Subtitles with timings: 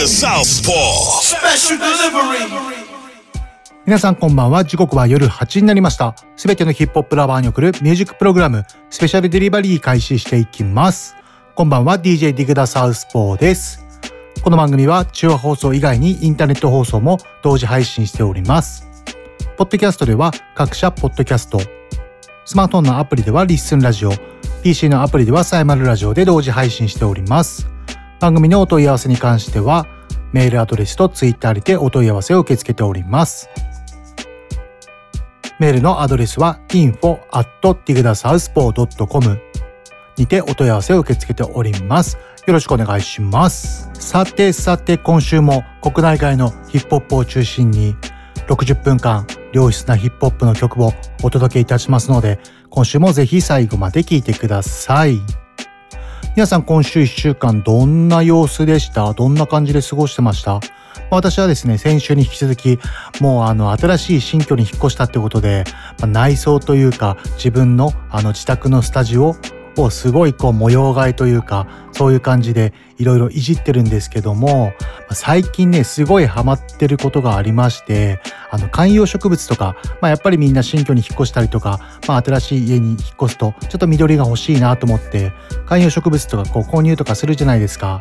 [0.00, 1.20] The Southpaw.
[1.20, 2.48] Special delivery.
[3.84, 4.64] 皆さんこんばんは。
[4.64, 6.14] 時刻は夜8時になりました。
[6.36, 11.16] すべてのヒップホップラバーに送るミュージックプログラム、スペシャルデリバリー開始していきます。
[11.54, 11.98] こんばんは。
[11.98, 13.84] DJ ディグダサウスポーです。
[14.42, 18.88] この番組は中和放送以外にインターネット放送も同時配信しております。
[19.58, 21.60] ポッドキャストでは各社ポッドキャスト、
[22.46, 24.12] スマートフォンのアプリではリッスンラジオ、
[24.62, 27.68] PC のアプリではサイマルラジオで同時配信しております。
[28.20, 29.86] 番組のお問い合わせに関しては、
[30.32, 33.48] メールアドレスとツイッターにてお問い合わせを受け付けております。
[35.58, 39.40] メールのアドレスは info.tigdasouthpaw.com
[40.16, 42.18] にてお問い合わせを受け付けております。
[42.46, 43.90] よろしくお願いします。
[43.94, 47.96] さてさて今週も国内外のヒップホップを中心に
[48.48, 55.20] 60分間良質なヒップホップの曲をお届けいたしますので今週もぜひ最後まで聴いてください。
[56.40, 59.12] 皆さん今週1週間どんな様子でした？
[59.12, 60.60] どんな感じで過ごしてました？
[61.10, 62.78] 私はですね、先週に引き続き、
[63.20, 65.64] もうあの、新しい新居に引っ越したってことで、
[65.98, 69.36] まあ内装というか、自分のあの、自宅のスタジオ
[69.82, 74.72] をすごいこう、模様替えというか、そういう感じでいろいろいじってるんですけども、
[75.12, 78.20] 最近ね、すごいハマってることがありまして、
[78.50, 85.32] あの、観葉植物とか、まあやっぱりみんな新居に引っ越したりとか、まあ新しい家に引っ越すと、ちょっと緑が欲しいなと思って、
[85.66, 88.00] 観葉植物とかこう購入とかするじゃないですか。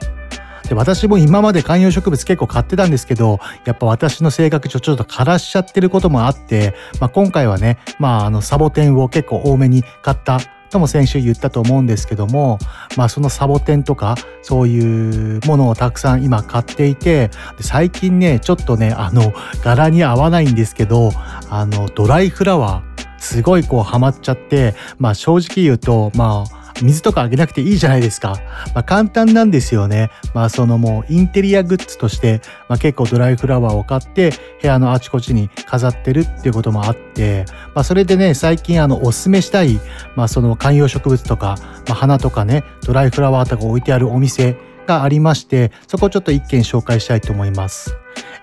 [0.70, 12.60] で私も今まで観葉植物結構買ってたんですけどやっぱ私の性格上ちょっと枯らしちゃってることもあって、まあ、今回はね、まあ、あのサボテンを結構多めに買ったとも先週言ったと思うんですけども、
[12.98, 21.12] まあ、そのサボテンとかそういうものをたくさん今買っていて最近ねちょっとねあの柄に合わないんですけど
[21.50, 28.36] あのドライフラワーすごいこうハマっちゃってまあ正直言うとまあ水とかあげなくていいじゃないですか。
[28.74, 30.10] まあ簡単なんですよね。
[30.34, 34.32] まあそのもうインテリアグッズとして、まあ結構ドライフラワーを買って
[34.62, 37.46] 部屋のあちこちに飾ってるっていうこともあって、
[37.76, 39.80] まあそれでね、最近あのおすすめしたい、
[40.16, 41.58] まあその観葉植物とか、
[41.88, 44.58] まあ花とかね、ドライフラワーとか置いてあるお店
[44.88, 47.96] がありまして、そこをちょっと一件紹介したいと思います。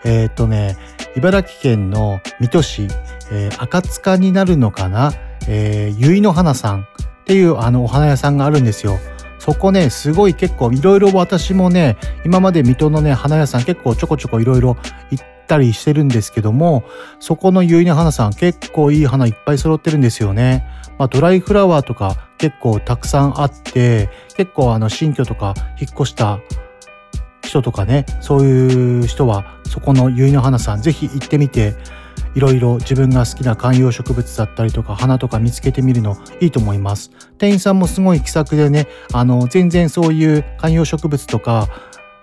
[0.05, 0.77] えっ、とね、
[1.17, 2.89] 茨城県の水戸市、
[3.31, 5.13] えー赤塚になるのかな、
[5.49, 6.87] えー、ゆいの花さん
[7.27, 9.01] っていうあのお花屋さんがあるんですよ。
[9.41, 14.77] そこね、すごい結構いろいろ私もね、今まで水戸のね、花屋さん結構ちょこちょこいろいろ
[15.11, 16.85] 行ったりしてるんですけども、
[17.19, 20.65] そこのゆいの花さん結構いい花いっぱい揃ってるんですよね。
[20.99, 26.39] まあドライフラワーとか結構たくさんあって、結構あの新居とか引っ越した
[27.43, 31.75] 人とかね、そういう人はそこのゆいの花さんぜひ行ってみて、
[32.37, 37.11] いろいろ自分が好きな観葉植物だったりとか花とか見つけてみるのいいと思います。
[37.39, 41.69] 店員さんもすごい気さくでね、あの全然そういう観葉植物とか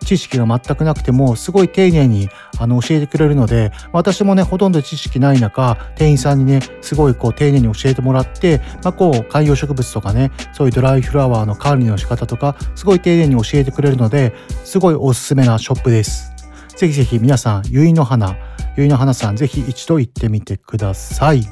[0.03, 2.29] 知識が全くなくてもすごい丁寧に
[2.59, 16.32] あの教えてくれるので私もねほとんど知識ない中店員さんにねすごいこう丁寧に教えてもらって、まあ、こう観葉植物とかねそういうドライフラワーの管理の仕方とかすごい丁寧に教えてくれるのですごいおすすめなショップです。
[16.75, 18.35] ぜひぜひ皆さん、ゆいの花、
[18.75, 21.44] ゆいの花さん、ぜひ一度行ってみてください。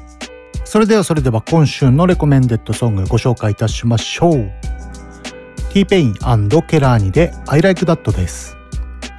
[0.64, 4.50] それではそれでは今週のレコメンデッドソングご紹介いたしましょう。
[5.72, 6.14] T-Pain
[6.66, 8.56] ケラーニで I Like That です。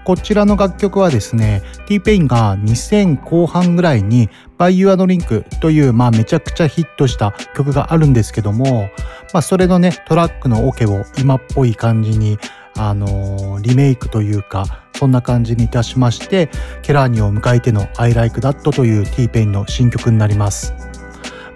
[0.04, 8.90] こちらの楽曲はですね、T-Pain が2000後半ぐらいに Buy You a Drink という、まあ、めちゃくちゃヒットした曲があるんですけども、
[9.34, 12.38] まあ、それのね、トラックのオケを今っぽい感じに、
[12.76, 16.50] あのーリメイクというか、そんな感じにいたしまして、
[16.82, 20.74] ケラーニを迎えての I Like That という T-Pain の新曲になります。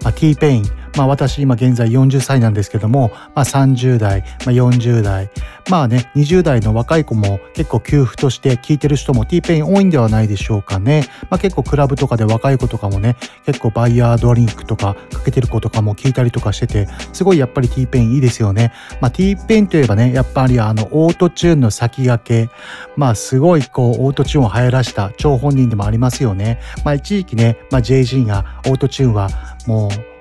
[0.03, 0.63] まあ、T-Pain、
[0.97, 5.29] まあ私今現在40歳なんですけども、まあ30代、まあ40代、
[5.69, 11.05] まあね、20代の若い子も結構給付として聴いてる人も T-Pain 多いんではないでしょうかね。
[11.29, 13.15] まあ結構クラブとかで若い子とかもね、
[13.45, 18.73] 結構バイヤードリンクとかかけてる子とかも聞いたりとかしてて、すごいやっぱり T-Pain いいですよね。
[18.99, 22.53] まあ T-Pain といえばね、やっぱりあのオートチューンの先駆け、
[22.95, 26.59] まあすごいこうオートチューンを流行らした張本人でもありますよね。
[26.83, 29.29] まあ一時期ね、まあ JG がオートチューンは
[29.67, 30.16] もう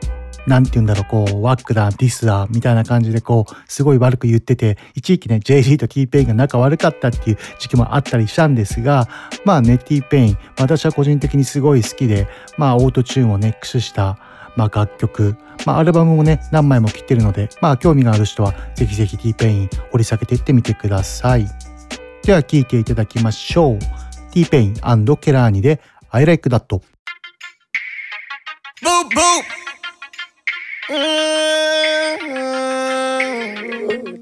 [0.47, 9.09] なんて言うんだろう、こう、ワックだ、 diss だ、みたいな感じで、こう、すごい悪く言ってて、一時期ね、JG と T ペインが仲悪かったっていう時期もあったりしたんですが、
[9.45, 14.19] まあね、T ペイン、私は個人的にすごい好きで、まあ、 Auto-Tune をね、駆使した、
[14.57, 21.47] まあ、楽曲、まあ、アルバムもね、何枚も切ってるので、まあ、興味がある人は、ぜひぜひ T ペイン掘り下げていってみてください。
[22.23, 23.79] では、聴いていただきましょう。
[24.33, 26.67] T ペインケラーニで、I like that.
[28.83, 29.66] Boop boop.
[30.89, 30.95] Ooh,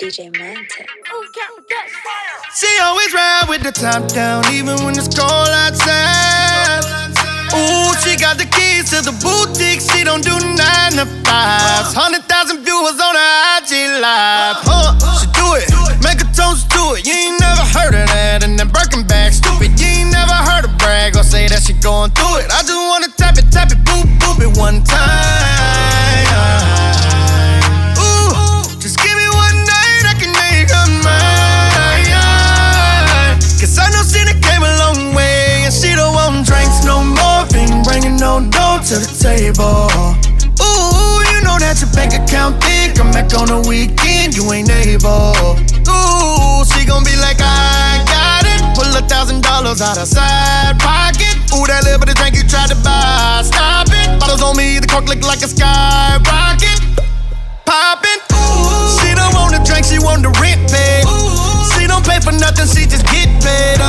[0.00, 0.88] DJ Mantic.
[2.56, 6.80] She always ride with the top down, even when it's cold outside.
[7.52, 9.84] Ooh, she got the keys to the boutique.
[9.92, 11.92] She don't do nine to fives.
[11.92, 14.56] Hundred thousand viewers on her IG live.
[14.64, 15.68] Huh, she do it.
[16.00, 17.04] Make a toast to it.
[17.04, 18.40] You ain't never heard of that.
[18.40, 19.76] And then Birkin bag, stupid.
[19.76, 22.48] You ain't never heard of brag or say that she going through it.
[22.48, 24.33] I just wanna tap it, tap it, boop, boop
[44.44, 45.56] you ain't able.
[45.88, 48.60] Ooh, she gon' be like, I got it.
[48.76, 51.36] Pull a thousand dollars out of side pocket.
[51.56, 53.40] Ooh, that little bit of drink you tried to buy.
[53.44, 54.20] Stop it.
[54.20, 56.78] Bottles on me, the cork look like a skyrocket.
[57.64, 58.20] Poppin'.
[58.36, 61.08] Ooh, she don't want the drink, she want the rent paid.
[61.72, 63.80] She don't pay for nothing, she just get paid.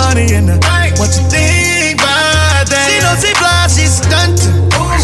[0.00, 0.58] Money in her.
[0.96, 2.86] What you think about that?
[2.88, 4.56] She know she fly, she stuntin'.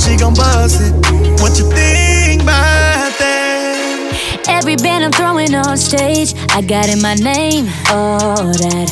[0.03, 0.93] She gon' bust it.
[1.41, 4.45] What you think about that?
[4.49, 8.89] Every band I'm throwing on stage, I got in my name, all that.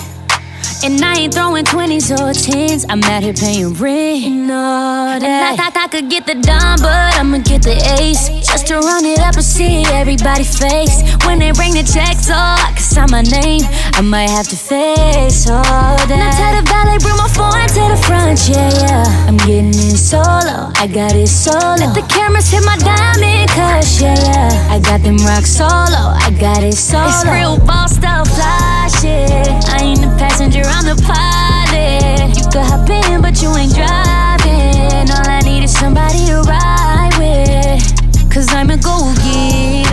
[0.85, 5.23] And I ain't throwing 20s or 10s, I'm out here paying rent, all that.
[5.25, 8.29] And I thought I could get the dime, but I'ma get the ace.
[8.45, 11.01] Just to run it up and see everybody face.
[11.25, 13.67] When they bring the checks, oh, I sign my name.
[13.99, 16.07] I might have to face all that.
[16.07, 19.27] Now tell the valet, bring my phone to the front, yeah, yeah.
[19.27, 21.75] I'm getting in solo, I got it solo.
[21.75, 24.75] Let the cameras hit my diamond cush, yeah, yeah.
[24.75, 27.11] I got them rock solo, I got it solo.
[27.11, 29.51] It's real boss stuff, fly shit.
[29.75, 32.31] I ain't the passenger, I'm the pilot.
[32.39, 35.11] You could hop in, but you ain't driving.
[35.11, 37.83] All I need is somebody to ride with.
[38.31, 39.84] Cause I'm a go getter.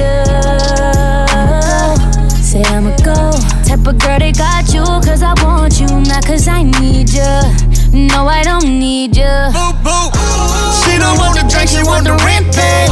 [3.14, 3.32] Go.
[3.68, 7.34] Type of girl they got you, cause I want you, not cause I need you.
[7.92, 9.36] No, I don't need you.
[9.52, 10.12] Boop boop.
[10.84, 12.90] She don't want the drink, she want the rent paid.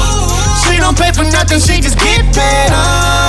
[0.63, 2.69] She don't pay for nothing, she just get paid.
[2.71, 3.29] Uh,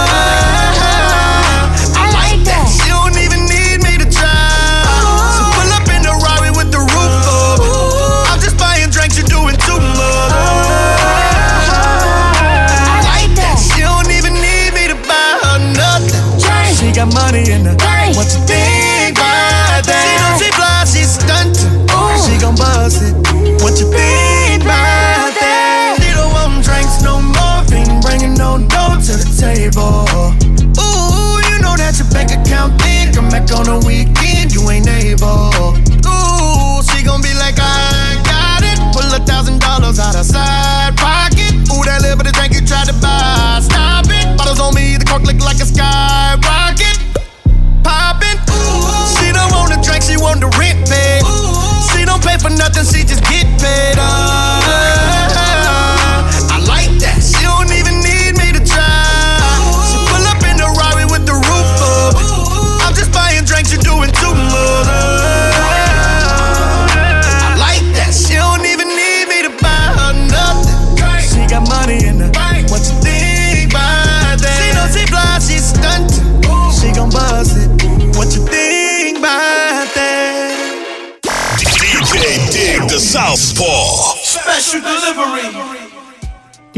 [17.49, 17.65] in.
[18.17, 18.60] What you think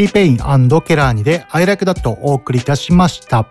[0.02, 3.46] T ペインケラーニで I like that をお送りいたしました。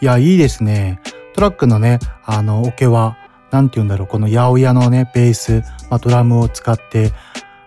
[0.00, 1.00] いや、いいですね。
[1.34, 3.16] トラックのね、あの、オケは、
[3.50, 7.10] なんて言うんだろう、この八百屋のね、ベース、まあ、ドラムを使って、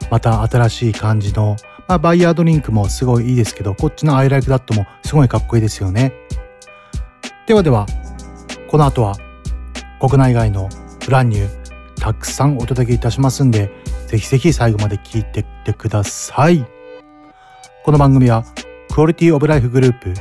[0.09, 1.57] また新しい感じの、
[1.89, 6.13] まあ、バイヤードリンクもすごいいいですけど、こっちの I like that もすごいかっこいいですよね。
[7.47, 7.85] ではでは、
[8.69, 9.17] この後は
[10.00, 10.69] 国内外の
[11.05, 11.50] ブランニュー
[12.00, 13.69] たくさんお届けいたしますんで、
[14.07, 16.65] ぜひぜひ最後まで聞いてってください。
[17.83, 18.45] この番組は
[18.93, 20.13] クオリティオブライフグループ、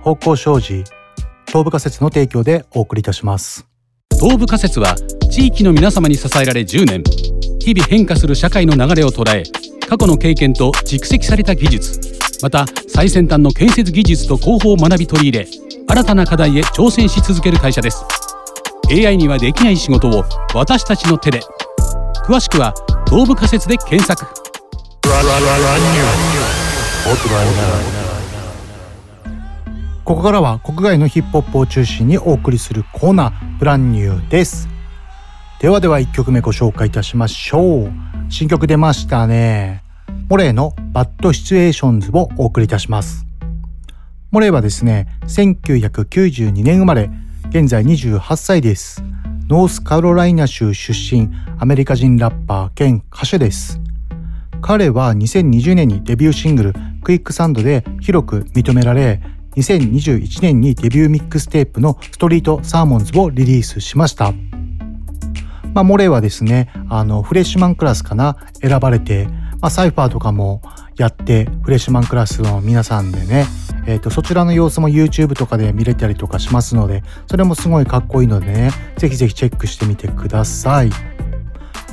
[0.00, 0.84] 方向障子、
[1.48, 3.66] 東部仮説の提供でお送りいたします。
[4.12, 4.94] 東部仮説は
[5.28, 7.02] 地域の皆様に支えられ10年。
[7.58, 9.42] 日々変化する社会の流れを捉え
[9.88, 12.00] 過去の経験と蓄積された技術。
[12.42, 15.48] また最先端の建設技術と広報を学び取り入れ
[15.88, 18.04] 新たな課題へ挑戦し続ける会社です。
[18.88, 20.24] AI にはできない仕事を
[20.54, 21.40] 私たちの手で。
[22.24, 22.72] 詳しくは
[23.08, 24.24] 東部仮設で検索
[30.04, 34.68] ここからは国外のヒップホップを中心にお送りするコーナー Brand New です。
[35.60, 37.92] ではでは1曲目ご紹介いたしましょう。
[38.30, 39.84] 新曲出ましたね。
[40.30, 43.26] Morray の Bad Situations をお送りいたします。
[44.30, 47.10] Morray はですね1992年生まれ
[47.50, 49.04] 現在28歳です。
[49.50, 53.78] ノースカロライナ州出身アメリカ人ラッパー兼歌手です。
[54.66, 56.72] 彼は2020年にデビューシングル
[57.04, 59.20] Quicksand で広く認められ
[59.56, 64.32] 2021年にデビューミックステープの Street Sermons をリリースしました。
[65.74, 69.26] まあ、 Morray はですね、あの、 Freshman Class かな、選ばれて、
[69.60, 70.62] まあ、サイファーとかも
[70.96, 73.46] やって、フレッシュマンクラスの皆さんでね、
[73.86, 80.90] えっ、ー、と、そちらの様子も YouTube とかで見れたりとかしますので、それもすごいかっこいいのでね、ぜひぜひチェックしてみてください。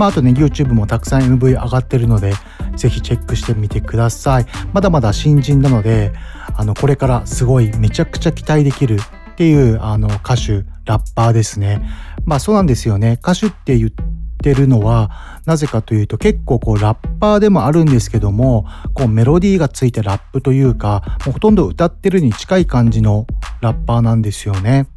[0.02, 2.34] まあ、あとね、YouTube もたくさん MV 上がってるので、
[2.76, 4.48] ぜひチェックしてみてください。
[4.74, 6.12] まだまだ新人なので、
[6.58, 11.88] あの、これからすごいめちゃくちゃ期待できるっていうあの歌手、ラッパーですね。
[12.26, 13.20] まあそうなんですよね。
[13.22, 13.92] 歌手って言っ
[14.40, 15.12] てるのは、
[15.46, 18.66] なぜかというと結構こうラッパーでもあるんですけども、
[18.96, 23.28] こうメロディーがついてラップというか、もうほとんど歌ってるに近い感じの
[23.62, 24.88] ラッパーなんですよね。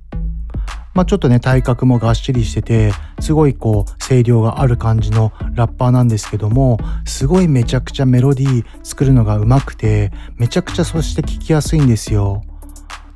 [0.95, 12.43] まあ、ちょっとね体格もがっしりしててすごいこう声量がある感じのラッパーなんですけどもすごいめちゃくちゃメロディー作るのがうまくてめちゃくちゃそして聴きやすいんですよ。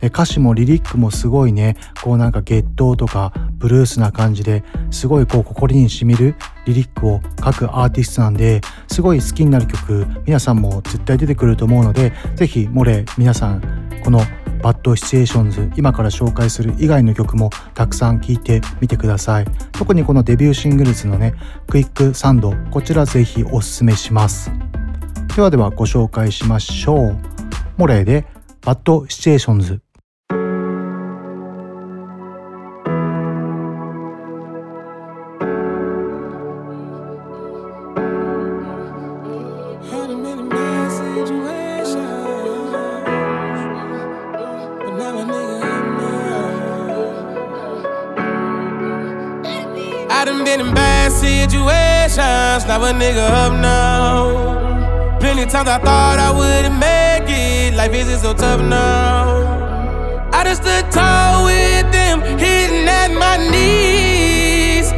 [0.01, 13.63] で歌詞もリリックもすごいねこうなんかゲットーとかブルースな感じですごいこう心にしみるリリックを書くアーティストなんですごい好きになる曲皆さんも絶対出てくると思うので是非 Morray 皆さん
[14.05, 14.21] この
[14.63, 19.47] Bad Situations 今から紹介する以外の曲もたくさん聴いてみてください。
[19.73, 21.35] 特にこのデビューシングルズのね
[21.69, 24.51] Quicksand こちらぜひおすすめします。
[25.37, 27.17] ではではご紹介しましょう。
[27.77, 28.27] モレーで
[28.63, 29.81] バッドシチュエーションズ
[52.17, 55.19] now a nigga up now.
[55.19, 57.75] Plenty times I thought I wouldn't make it.
[57.75, 60.31] Life isn't so tough now.
[60.33, 64.91] I just stood tall with them, hitting at my knees.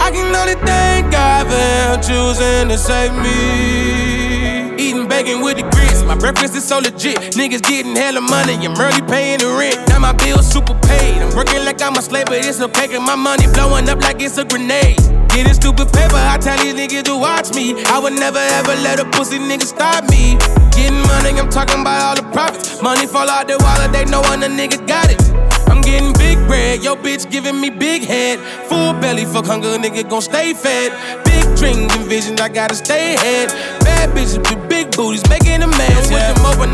[0.00, 4.74] I can only thank God for choosing to save me.
[4.82, 7.16] Eating bacon with the grits, my breakfast is so legit.
[7.34, 9.88] Niggas getting hella money, I'm early paying the rent.
[9.88, 11.22] Now my bills super paid.
[11.22, 14.20] I'm working like I'm a slave, but it's okay, cause my money blowing up like
[14.20, 15.15] it's a grenade.
[15.36, 17.76] Getting stupid paper, I tell these niggas to watch me.
[17.92, 20.32] I would never ever let a pussy nigga stop me.
[20.72, 22.80] Getting money, I'm talking about all the profits.
[22.80, 25.20] Money fall out the wallet, they know when a nigga got it.
[25.68, 28.38] I'm getting big bread, yo bitch giving me big head.
[28.70, 30.96] Full belly, fuck hunger, nigga gon' stay fed.
[31.26, 33.50] Big dreams and visions, I gotta stay ahead.
[33.84, 36.10] Bad bitches with big booties, making a mess.
[36.10, 36.32] Yeah.
[36.32, 36.65] With them open,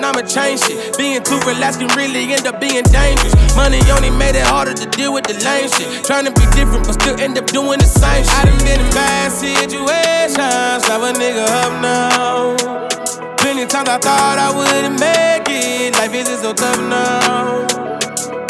[0.00, 0.96] and I'ma change shit.
[0.96, 3.34] Being too relaxed can really end up being dangerous.
[3.54, 6.04] Money only made it harder to deal with the lame shit.
[6.04, 8.32] Trying to be different, but still end up doing the same shit.
[8.32, 12.56] I done been in bad situations, now a nigga up now.
[13.36, 15.92] Plenty times I thought I wouldn't make it.
[16.00, 17.66] Life is so tough now.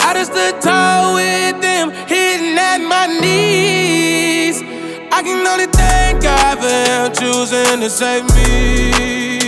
[0.06, 4.62] I just stood tall with them, hitting at my knees.
[5.10, 9.39] I can only thank God for him choosing to save me.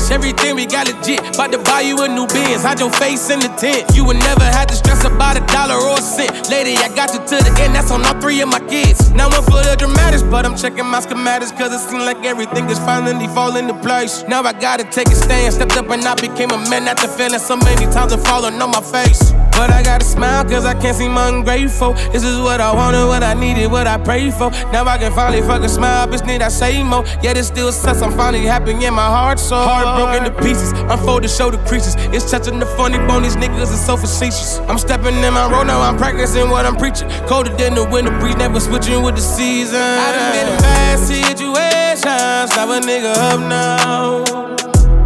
[0.00, 1.20] Rich, everything we got legit.
[1.34, 3.94] About to buy you a new Benz, hide your face in the tent.
[3.94, 6.48] You would never have to stress about a dollar or a cent.
[6.50, 9.10] Lady, I got you to the end, that's on all three of my kids.
[9.10, 12.68] Now I'm full of dramatics, but I'm checking my schematics, cause it seems like everything
[12.70, 14.24] is finally falling into place.
[14.28, 17.38] Now I gotta take a stand, stepped up and I became a man after failing
[17.38, 19.32] so many times and falling on my face.
[19.60, 21.92] But I gotta smile cause I can't seem ungrateful.
[22.12, 24.50] This is what I wanted, what I needed, what I prayed for.
[24.72, 27.04] Now I can finally fucking smile, bitch, need I say more?
[27.22, 30.72] Yet it still sucks, I'm finally happy in my heart, so heart broken to pieces.
[30.88, 31.94] Unfold to show the creases.
[32.08, 34.60] It's touching the funny bone, these niggas is so facetious.
[34.60, 37.10] I'm stepping in my role now, I'm practicing what I'm preaching.
[37.28, 39.76] Colder than the winter breeze, never switching with the season.
[39.76, 44.24] I done been in bad situations, stop a nigga up now.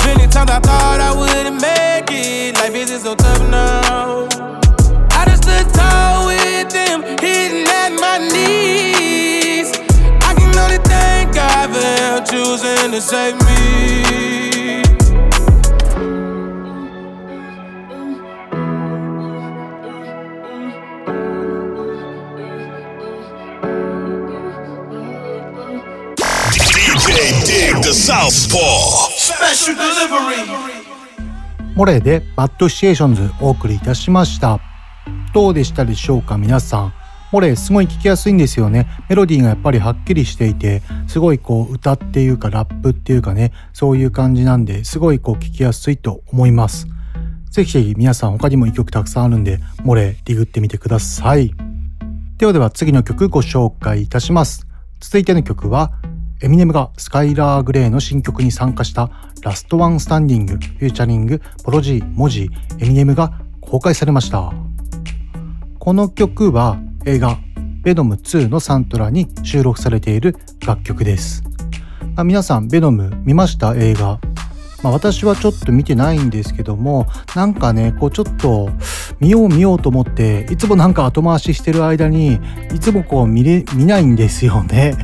[0.07, 4.34] Many times I thought I wouldn't make it, life is so tough now.
[8.19, 9.73] My knees.
[10.23, 14.83] I can only thank God for him choosing to save me.
[26.53, 30.85] DJ Dig the Southpaw Special delivery.
[31.75, 34.61] Morray で Bad Situations お送りいたしました。
[35.33, 37.04] どうでしたでしょうか皆さん。
[37.35, 38.87] Morray すごい聞きやすいんですよね。
[39.09, 46.87] メロディーがやっぱりはっきりしていて、すごいこう歌っていうかラップっていうかね、そういう感じなんで、すごいこう聞きやすいと思います。
[47.51, 51.53] ぜひぜひ皆さん他にもいい曲たくさんあるんで、 Morray ディグってみてください。
[52.39, 54.69] ではでは次の曲ご紹介いたします。
[55.01, 55.91] 続いての曲は、
[56.41, 59.11] エミネムがスカイラー・グレーの新曲に参加した
[59.43, 64.53] Last One Standing featuring Polo G Mozzy エミネムが公開されました。
[65.81, 67.39] この曲は映画
[67.83, 71.43] ベノム2のサントラに収録されている楽曲です。
[72.17, 73.75] あ皆さんベノム見ました？
[73.75, 74.19] 映画。
[74.85, 78.69] まあ、私はちょっと見てないんですけどもなんかねこうちょっと
[79.19, 82.39] 見よう見ようと思っていつもなんか後回ししてる間に
[82.75, 84.95] いつもこう見れ見ないんですよね。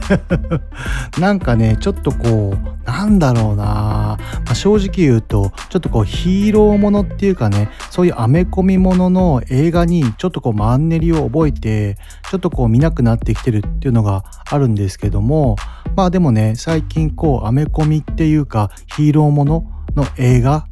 [1.18, 4.18] なんかねちょっとこうなんだろうな、ま
[4.50, 11.96] あ、正直言うとちょっとこうヒーローものっていうかねそういうアメコミものの映画にちょっとこうマンネリを覚えて
[12.30, 15.56] ちょっとこう見なくなってきてるっていうのがあるんですけども
[15.96, 20.66] まあでもね最近こうアメコミっていうかヒーローものの映画？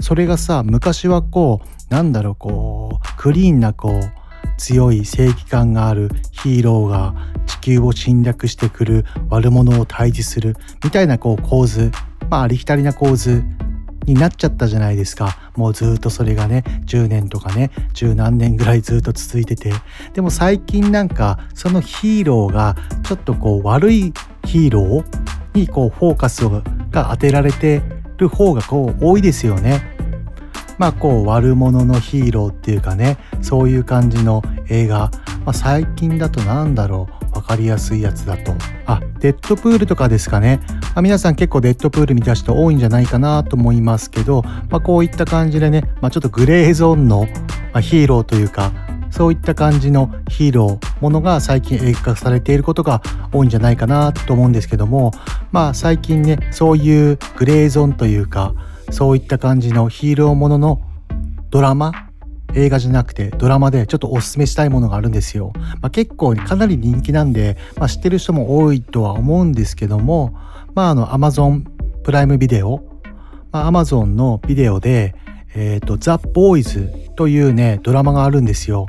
[0.00, 4.12] それがさ昔はこうなんだろうこうクリーンなこう
[4.58, 7.14] 強い正義感があるヒーローが
[7.46, 11.90] 地球を侵略してくる悪者を退治するみたいなこう構図。
[12.30, 13.42] まあありきたりな構図
[14.04, 15.36] になっちゃったじゃないですか。
[15.56, 19.72] もうずっとそれがね10年とかね十何年ぐらいずっと続いてて。
[20.14, 24.12] でも最近なんかそのヒーローがちょっとこう悪い
[24.44, 26.42] ヒーローにこうフォーカス
[26.90, 27.82] が当てられて
[28.18, 29.96] る方がこう多いですよね。
[30.78, 35.10] まあこう悪者のヒーローっていうかねそういう感じの映画、
[35.44, 38.54] まあ、最近だとなんだろう分かりやすいやつだと。
[38.86, 47.26] あデッドプールとかですかね、まあ、皆さん結構デッドプール見た人多いんじゃないかなと思いますけど、まあ、こういった感じでね、まあ、ちょっとグレーゾーンの、
[47.80, 48.72] ヒーローというか
[49.10, 55.12] そういった感じのヒーローものが最近映画化されていることが多いんじゃないかなと思うんですけども
[55.52, 58.54] まあ最近ねそういうグレーゾーンというか
[58.90, 60.82] そういった感じのヒーローものの
[61.50, 62.08] ドラマ
[62.54, 65.52] 映画じゃなくてドラマでちょっとおすすめしたいものがあるんですよ。
[65.80, 70.34] まあ、結構かなり人気なんで、まあ、知ってる人も多いとは思うんですけども、
[70.74, 71.64] まああの Amazon
[72.02, 72.82] プライムビデオ、
[73.52, 75.14] まあ、Amazon のビデオで、
[75.54, 78.86] えっ、ー、と The Boys というねドラマがあるんですよ。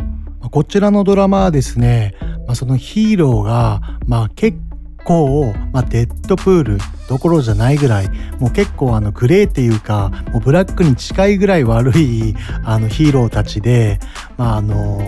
[0.51, 2.15] こちらのドラマはですね、
[2.47, 4.57] まあ、そのヒーローが、まあ、結
[5.03, 13.99] 構、まあ、デッドプールどころじゃないぐらいもう結構あのグレーっていうかもうブラックに近いぐらい悪いあのヒーローたちで、
[14.37, 14.99] まああの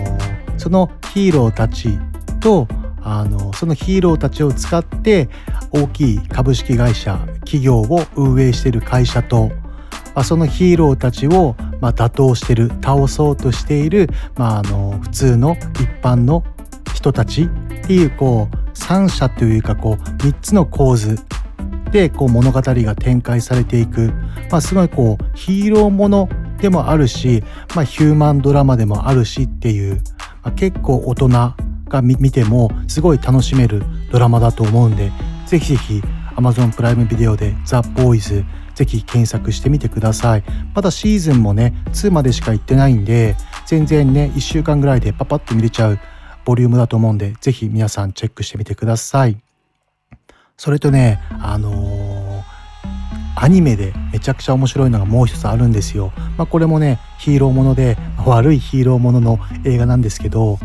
[0.58, 1.98] そのヒーローたち
[2.40, 2.68] と
[3.00, 5.28] あのそのヒーローたちを使って
[5.72, 9.50] 大きい株式会社企業を運営している会社と
[10.14, 16.44] まあ、そのヒーローたちを、まあ、打倒してる倒そうとしている、まあ、あの普通の一般の
[16.94, 17.48] 人たちっ
[17.86, 21.18] ていうこう3者というかこう3つの構図
[21.90, 24.12] でこう物語が展開されていく、
[24.50, 27.42] まあ、すごいこうヒーローものでもあるし、
[27.74, 29.96] まあ、ヒューマンドラマでもあるしっていう、
[30.42, 35.12] まあ、結構大人が見てもすごい楽しめるドラマだと思うんで
[35.46, 36.02] ぜひぜひ
[36.36, 40.44] Amazon プライムビデオで The Boys ぜひ検索してみてください。
[40.74, 45.98] まだシーズンもね、2までしか行ってないんで、全然ね、1週間ぐらいでパパッと見れちゃう
[46.44, 49.40] ボリュームだと思うんで、ぜひ皆さんチェックしてみてください。
[50.56, 52.42] それとね、あのー、
[53.36, 56.12] アニメでめちゃくちゃ面白いのがもう一つあるんですよ。
[56.36, 60.58] まあ、これもね、ヒーローもので、悪いヒーローものの映画なんですけど、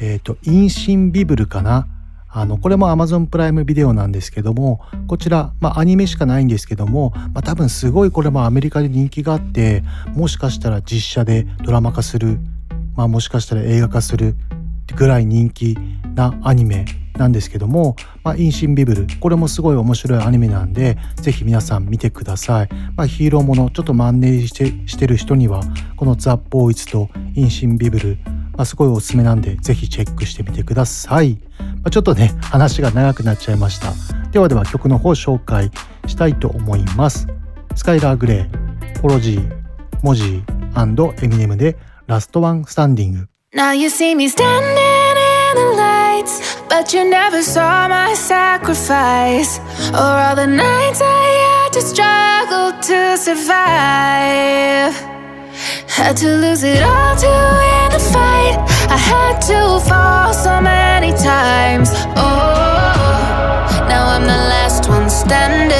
[0.00, 1.86] えっ、ー、と、インシンビブルかな？
[2.40, 9.82] あの、これも Amazon プライムビデオなんですけども、こちら、まあアニメしかないんですけども、まあ多分すごいこれもアメリカで人気があって、
[10.14, 12.38] もしかしたら実写でドラマ化する
[12.98, 14.34] まあ、もしかしたら映画化する
[14.96, 15.78] ぐらい人気
[16.16, 16.84] なアニメ
[17.16, 25.62] なんですけども、まあ、インシンビブルこれもすごい面白いアニメなんでぜひ皆さん見てください、まあ、ヒーローものちょっとマンネリしてしてる人には
[25.96, 31.38] このザ・ボーイズとインシンビブル、まあ、すごいおすすめなんでぜひチェックしてみてください、
[31.90, 33.92] ちょっとね話が長くなっちゃいました
[34.30, 35.70] ではでは曲の方紹介
[36.06, 37.26] したいと思います
[37.74, 39.58] スカイラー・グレーポロジー
[40.02, 49.58] モジーエミネムでラストワンスタンディング Now you see me standing in the lights, but you never saw my sacrifice.
[49.94, 54.94] Or all the nights I had to struggle to survive.
[55.88, 58.77] Had to lose it all to win the fight.
[58.90, 61.90] I had to fall so many times.
[62.16, 65.76] Oh, now I'm the last one standing.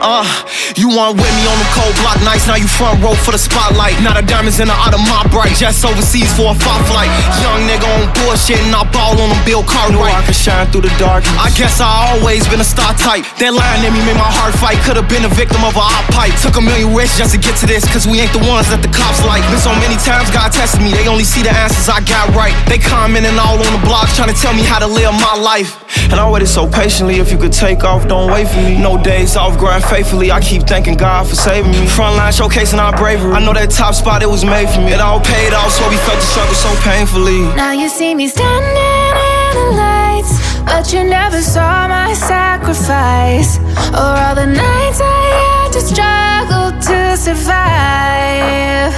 [0.00, 0.43] Uh,
[0.76, 3.38] you weren't with me on the cold block nights, now you front row for the
[3.38, 3.94] spotlight.
[4.02, 7.10] Now the diamonds in the out of my bright, just overseas for a fight flight.
[7.40, 10.14] Young nigga on bullshit and I ball on them Bill Cartwright.
[10.14, 11.22] I can shine through the dark.
[11.38, 13.22] I guess I always been a star type.
[13.38, 14.78] That line in me made my heart fight.
[14.82, 16.34] Could've been a victim of a hot pipe.
[16.42, 18.82] Took a million risks just to get to this, cause we ain't the ones that
[18.82, 19.46] the cops like.
[19.54, 22.54] Been so many times God tested me, they only see the answers I got right.
[22.66, 25.84] They commenting all on the blocks, trying to tell me how to live my life.
[26.10, 28.76] And I waited so patiently, if you could take off, don't wait for me.
[28.76, 30.30] No days off, grind faithfully.
[30.30, 31.86] I keep thanking God for saving me.
[31.86, 33.32] Frontline showcasing our bravery.
[33.32, 34.92] I know that top spot, it was made for me.
[34.92, 37.40] It all paid off, so we felt the struggle so painfully.
[37.56, 40.32] Now you see me standing in the lights,
[40.64, 43.58] but you never saw my sacrifice.
[43.92, 48.94] Or all the nights I had to struggle to survive.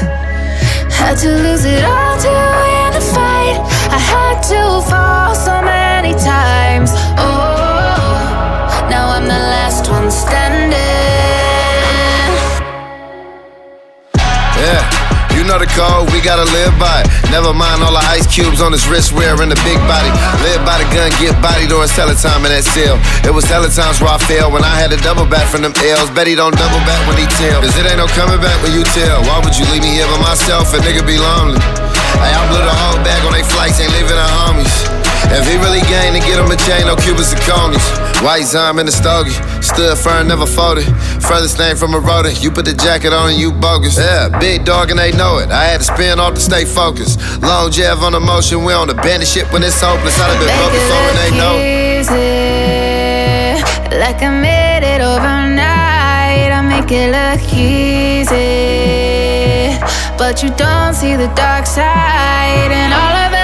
[0.93, 3.59] Had to lose it all to win the fight.
[3.93, 6.91] I had to fall so many times.
[14.67, 14.83] Yeah.
[15.39, 17.07] You know the code, we gotta live by it.
[17.31, 20.11] Never mind all the ice cubes on his wrist wearing the big body.
[20.43, 22.99] Live by the gun, get body during hella time in that cell.
[23.23, 26.11] It was times where I failed when I had to double back from them L's.
[26.11, 27.63] Bet he don't double back when he tell.
[27.63, 29.23] Cause it ain't no coming back when you tell.
[29.29, 30.75] Why would you leave me here by myself?
[30.75, 31.63] A nigga be lonely.
[32.19, 34.96] Hey, I blew the whole bag on they flights, ain't leaving the homies.
[35.33, 37.83] If he really gained to get him a chain, no Cubans and conies.
[38.23, 40.87] White Zime in the stogie, stood firm, never folded.
[41.21, 43.99] Furthest name from a rodent, you put the jacket on and you bogus.
[43.99, 45.51] Yeah, big dog and they know it.
[45.51, 47.21] I had to spin off to stay focused.
[47.43, 50.19] Long Jeff on the motion, we on the bandit shit when it's hopeless.
[50.19, 51.87] I'd have been broke before and they know it.
[54.01, 56.53] Like I made it overnight.
[56.53, 58.37] I make it look easy,
[60.19, 63.36] but you don't see the dark side and all of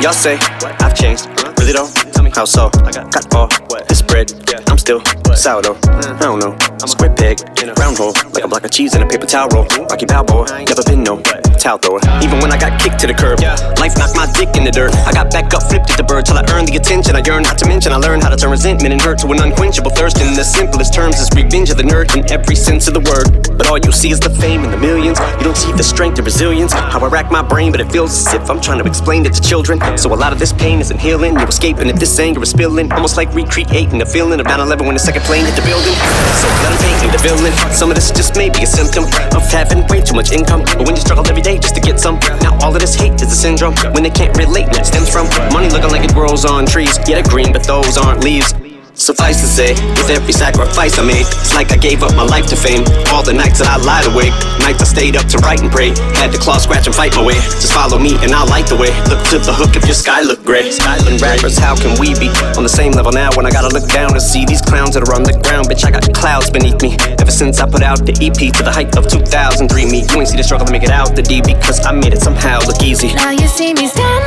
[0.00, 0.38] Y'all say
[0.80, 1.26] I've changed.
[1.58, 1.86] Really though?
[2.12, 2.70] Tell me how so.
[2.84, 3.48] I got got all
[3.86, 4.32] this bread.
[4.66, 5.02] I'm still
[5.36, 5.78] sourdough.
[5.84, 6.56] I don't know.
[6.86, 9.48] Square peg, in a round hole, like a block of cheese in a paper towel
[9.48, 9.66] roll.
[9.88, 11.22] Rocky Balboa, never been no
[11.60, 12.00] towel thrower.
[12.24, 13.38] Even when I got kicked to the curb,
[13.78, 14.96] life knocked my dick in the dirt.
[15.06, 17.42] I got back up, flipped at the bird till I earned the attention I yearn.
[17.42, 20.18] Not to mention, I learned how to turn resentment and hurt to an unquenchable thirst.
[20.20, 23.28] In the simplest terms, is revenge of the nerd in every sense of the word.
[23.56, 25.20] But all you see is the fame and the millions.
[25.38, 26.72] You don't see the strength and resilience.
[26.72, 29.34] How I rack my brain, but it feels as if I'm trying to explain it
[29.34, 29.78] to children.
[29.98, 31.34] So a lot of this pain isn't healing.
[31.34, 32.90] You're escaping if this anger is spilling.
[32.92, 35.94] Almost like recreating the feeling of 9 11 when the second plane hit the building.
[36.40, 37.52] So let take me the villain.
[37.72, 39.04] Some of this just may be a symptom
[39.34, 40.62] of having way too much income.
[40.64, 43.14] But when you struggle every day just to get some, now all of this hate
[43.20, 43.74] is a syndrome.
[43.92, 46.98] When they can't relate, that stems from money looking like it grows on trees.
[47.08, 48.54] Yeah, they're green, but those aren't leaves.
[49.00, 52.44] Suffice to say, with every sacrifice I made, it's like I gave up my life
[52.52, 52.84] to fame.
[53.08, 55.96] All the nights that I lied awake, nights I stayed up to write and pray.
[56.20, 57.40] Had to claw, scratch, and fight my way.
[57.64, 58.92] Just follow me and I'll light the way.
[59.08, 60.68] Look to the hook if your sky look gray.
[60.68, 62.28] Skyland rappers, how can we be
[62.60, 65.08] on the same level now when I gotta look down and see these clowns that
[65.08, 65.72] are on the ground?
[65.72, 67.00] Bitch, I got clouds beneath me.
[67.16, 70.28] Ever since I put out the EP to the height of 2003, me, you ain't
[70.28, 72.84] see the struggle to make it out the D because I made it somehow look
[72.84, 73.16] easy.
[73.16, 74.19] Now you see me standing in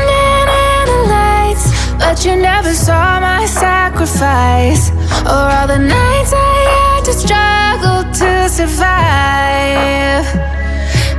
[1.53, 4.89] the lights, but you never saw my sacrifice.
[5.25, 10.25] Or all the nights I had to struggle to survive.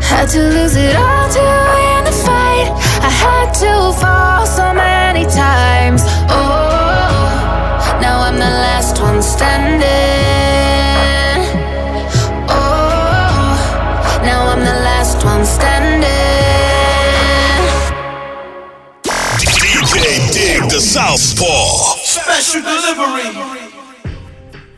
[0.03, 2.71] Had to lose it all to win the fight.
[3.03, 6.03] I had to fall so many times.
[6.29, 10.24] Oh, now I'm the last one standing.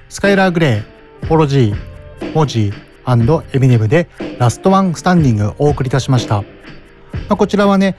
[0.09, 6.37] スカイラー・グレー、 Polo G、Mozzy エミネムで Last One Standing をお送りいたしました。
[6.37, 6.44] ま
[7.29, 7.98] あ、こちらはね、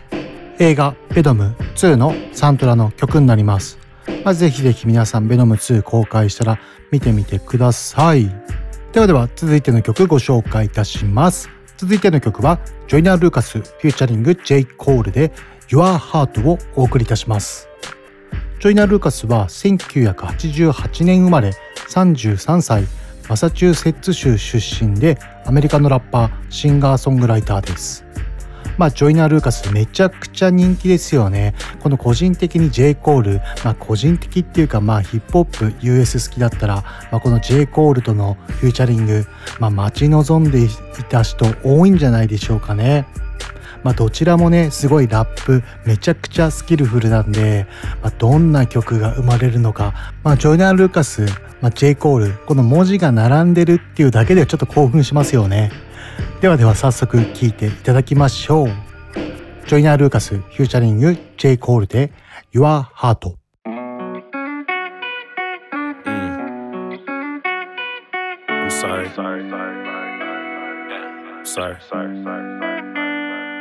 [0.57, 3.77] 映画ベノム2のサントラの曲になります。
[4.25, 6.59] まあ、ぜひぜひ皆さんベノム2公開したら
[6.91, 8.31] 見てみてください。
[8.93, 11.51] ではでは続いての曲ご紹介いたします。
[11.77, 14.65] 続いての曲はジョイナー・ルーカスフューチャリング J.
[14.65, 15.31] コールで
[15.67, 17.69] Your Heart をお送りいたします。
[18.59, 21.51] ジョイナ・ルーカスは1988年生まれ
[21.89, 22.85] 33歳
[23.29, 28.03] マサチューセッツ州出身でアメリカのラッパーシンガーソングライターです。
[28.77, 31.53] まあジョイナー・ルーカスめちゃくちゃ人気ですよね。
[31.81, 32.95] この個人的に J.
[32.95, 36.75] コールまあ個人的っていうかまあヒップホップ US 好きだったら、
[37.11, 37.67] まあ、この J.
[37.67, 39.25] コールとのフューチャリング
[39.59, 40.69] まあ待ち望んでい
[41.09, 43.05] た人多いんじゃないでしょうかね。
[43.83, 47.67] まあ、どちらもねすごいラップめちゃくちゃスキルフルなんで、
[48.01, 51.25] まあ、どんな曲が生まれるのか、まあ、ジョイナー・ルーカス
[51.59, 55.71] まあ、J コールこの文字が並んでるっていうだけでちょっと興奮しますよね
[56.39, 58.67] ではでは早速聴いていただきましょう
[59.67, 62.11] ジョイナー・ルーカスフューチャリング J コールで
[62.53, 63.35] Your Heart
[68.69, 69.09] sorry.
[69.09, 69.49] Sorry.
[71.43, 71.77] Sorry.
[71.89, 72.66] Sorry.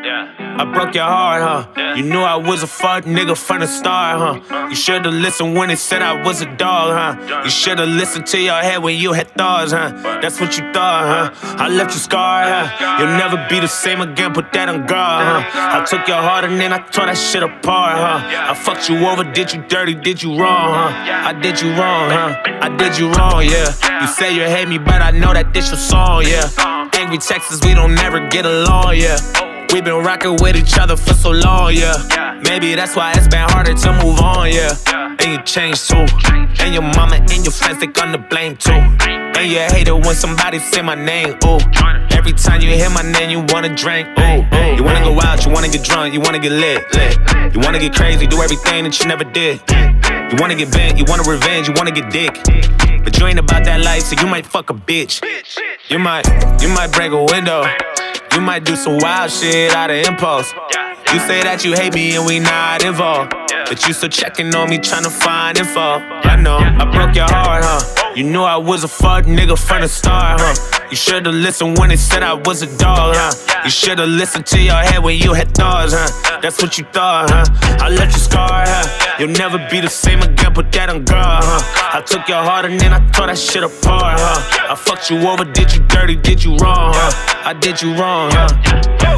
[0.09, 1.95] I broke your heart, huh?
[1.97, 4.69] You knew I was a fuck nigga from the start, huh?
[4.69, 7.43] You should've listened when it said I was a dog, huh?
[7.45, 9.91] You should've listened to your head when you had thoughts, huh?
[10.23, 11.57] That's what you thought, huh?
[11.59, 12.99] I left you scarred, huh?
[12.99, 15.81] You'll never be the same again, put that on guard, huh?
[15.81, 18.51] I took your heart and then I tore that shit apart, huh?
[18.51, 21.29] I fucked you over, did you dirty, did you wrong, huh?
[21.29, 22.37] I did you wrong, huh?
[22.63, 24.01] I did you wrong, yeah.
[24.01, 26.49] You say you hate me, but I know that this your song, yeah.
[26.95, 29.19] Angry Texas, we don't never get along, yeah.
[29.73, 32.41] We've been rocking with each other for so long, yeah.
[32.45, 34.73] Maybe that's why it's been harder to move on, yeah.
[34.89, 36.07] And you changed too.
[36.61, 38.73] And your mama and your friends, they gonna blame too.
[38.73, 41.59] And you hate it when somebody say my name, ooh.
[42.17, 44.45] Every time you hear my name, you wanna drink, ooh.
[44.77, 47.19] You wanna go out, you wanna get drunk, you wanna get lit, lit.
[47.55, 49.61] You wanna get crazy, do everything that you never did.
[50.33, 52.35] You wanna get bent, you wanna revenge, you wanna get dick.
[53.05, 55.23] But you ain't about that life, so you might fuck a bitch.
[55.89, 56.27] You might,
[56.63, 57.65] you might break a window.
[58.37, 60.53] You might do some wild shit out of impulse.
[61.11, 63.33] You say that you hate me and we not involved.
[63.49, 65.81] But you still checking on me, trying to find info.
[65.81, 68.06] I know, I broke your heart, huh?
[68.17, 70.87] You knew I was a fuck nigga from the start, huh?
[70.91, 73.63] You should've listened when they said I was a dog, huh?
[73.63, 76.41] You should've listened to your head when you had thoughts, huh?
[76.41, 77.45] That's what you thought, huh?
[77.79, 79.17] I left you scarred, huh?
[79.19, 81.99] You'll never be the same again, put that on guard, huh?
[81.99, 84.73] I took your heart and then I tore that shit apart, huh?
[84.73, 87.43] I fucked you over, did you dirty, did you wrong, huh?
[87.45, 89.16] I did you wrong, huh?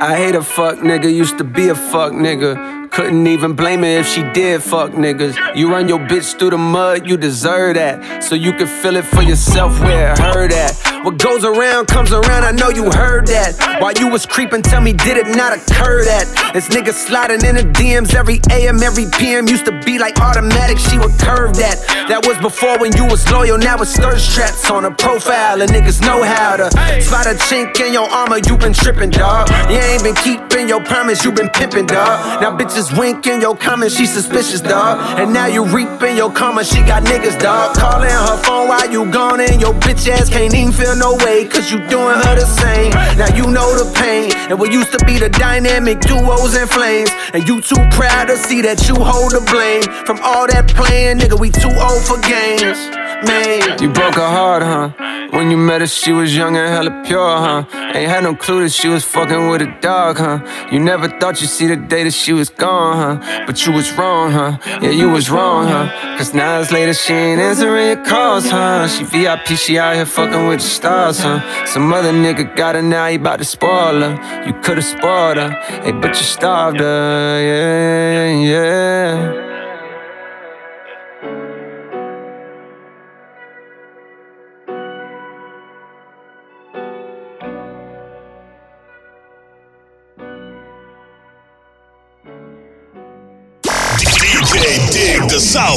[0.00, 2.90] I hate a fuck nigga, used to be a fuck nigga.
[2.90, 5.56] Couldn't even blame her if she did fuck niggas.
[5.56, 8.22] You run your bitch through the mud, you deserve that.
[8.22, 10.93] So you can feel it for yourself where it hurt at.
[11.04, 13.76] What goes around comes around, I know you heard that.
[13.78, 16.24] While you was creeping, tell me, did it not occur that?
[16.54, 19.46] This nigga sliding in the DMs every AM, every PM.
[19.46, 21.76] Used to be like automatic, she would curve that.
[22.08, 25.60] That was before when you was loyal, now it's thirst traps on a profile.
[25.60, 26.72] And niggas know how to
[27.04, 29.50] spot a chink in your armor, you been tripping, dog.
[29.68, 32.40] You ain't been keeping your promise, you been pimping, dog.
[32.40, 35.20] Now bitches winking your comments, she suspicious, dog.
[35.20, 37.76] And now you reaping your karma, she got niggas, dog.
[37.76, 41.46] Calling her phone while you gone, and your bitch ass can't even feel no way,
[41.46, 42.90] cause you doing her the same.
[43.18, 47.10] Now you know the pain, and we used to be the dynamic duos and flames.
[47.32, 49.82] And you too proud to see that you hold the blame.
[50.06, 53.03] From all that playing, nigga, we too old for games.
[53.26, 53.78] Man.
[53.82, 54.90] You broke her heart, huh?
[55.30, 57.64] When you met her, she was young and hella pure, huh?
[57.94, 60.38] Ain't had no clue that she was fucking with a dog, huh?
[60.70, 63.44] You never thought you'd see the day that she was gone, huh?
[63.46, 64.58] But you was wrong, huh?
[64.80, 66.16] Yeah, you was wrong, huh?
[66.16, 68.86] Cause now it's later, she ain't answering your calls, huh?
[68.86, 71.40] She VIP, she out here fucking with the stars, huh?
[71.66, 74.44] Some other nigga got her now, he bout to spoil her.
[74.46, 75.50] You could've spoiled her,
[75.82, 79.43] hey, but you starved her, yeah, yeah.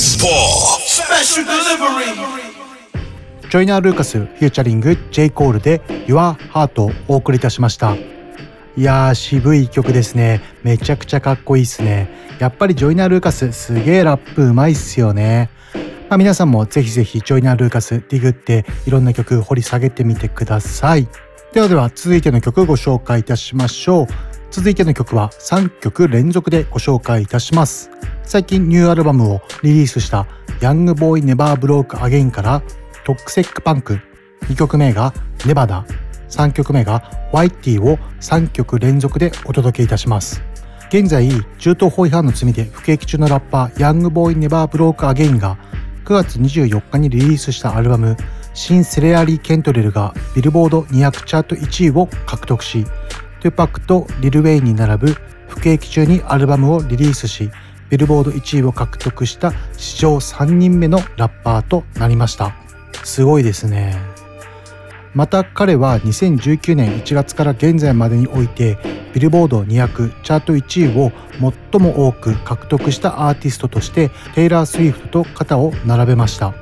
[0.07, 5.29] ジョイナー・ルーカスフューチャリング J.
[5.29, 7.93] コールで Your Heart をお送りいたしました。
[8.77, 10.41] いやー渋い曲ですね。
[10.63, 12.07] めちゃくちゃかっこいいっすね。
[12.39, 15.49] やっぱりジョイナー・ルーカスすげーラップうまいっすよね。
[16.07, 21.09] まあ、皆さんもぜひぜひジョイナー・ルーカスディグっていろんな曲掘り下げてみてください。
[21.51, 24.07] ではでは続いての曲ご紹介いたしましょう。
[24.49, 27.89] 続いての曲は3曲連続でご紹介いたします。
[28.23, 30.27] 最近ニューアルバムをリリースした
[30.61, 32.61] ヤングボーイネバーブロークアゲインから
[33.05, 33.99] Toxic Punk。
[34.49, 35.13] 2曲目が
[35.45, 35.85] ネバダ。
[36.29, 40.41] 3曲目が White Teeth を3曲連続でお届けいたします。
[40.89, 41.29] 現在
[41.59, 45.57] 銃刀法違反の罪で服役中のラッパーヤングボーイネバーブロークアゲインが
[46.05, 48.15] 9月24日にリリースしたアルバム
[48.53, 52.85] Sincerely, Kentrell がビルボード200チャート1位を獲得し
[53.41, 55.15] トゥパックとリル・ウェインに並ぶ
[55.47, 57.51] 服役中にアルバムをリリースし
[57.89, 62.53] ビルボード1位を獲得した史上3人目のラッパーとなりました。
[63.03, 63.97] すごいですね。
[65.13, 68.77] また彼は2019年1月から現在までにおいて
[69.13, 71.11] ビルボード200チャート1位を
[71.71, 76.53] 最も多く獲得したアーティストとしてテイラー・スウィフトと肩を並べました。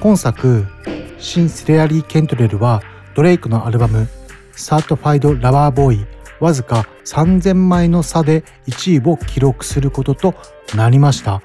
[0.00, 0.66] 今作
[1.18, 2.82] 「新スレアリー・ケントレル」は
[3.14, 4.06] ドレイクのアルバム
[4.56, 6.06] 「サートファイド・ラバーボーイ」
[6.40, 10.34] わずか3000枚の差で1位を記録することと
[10.74, 11.42] なりました。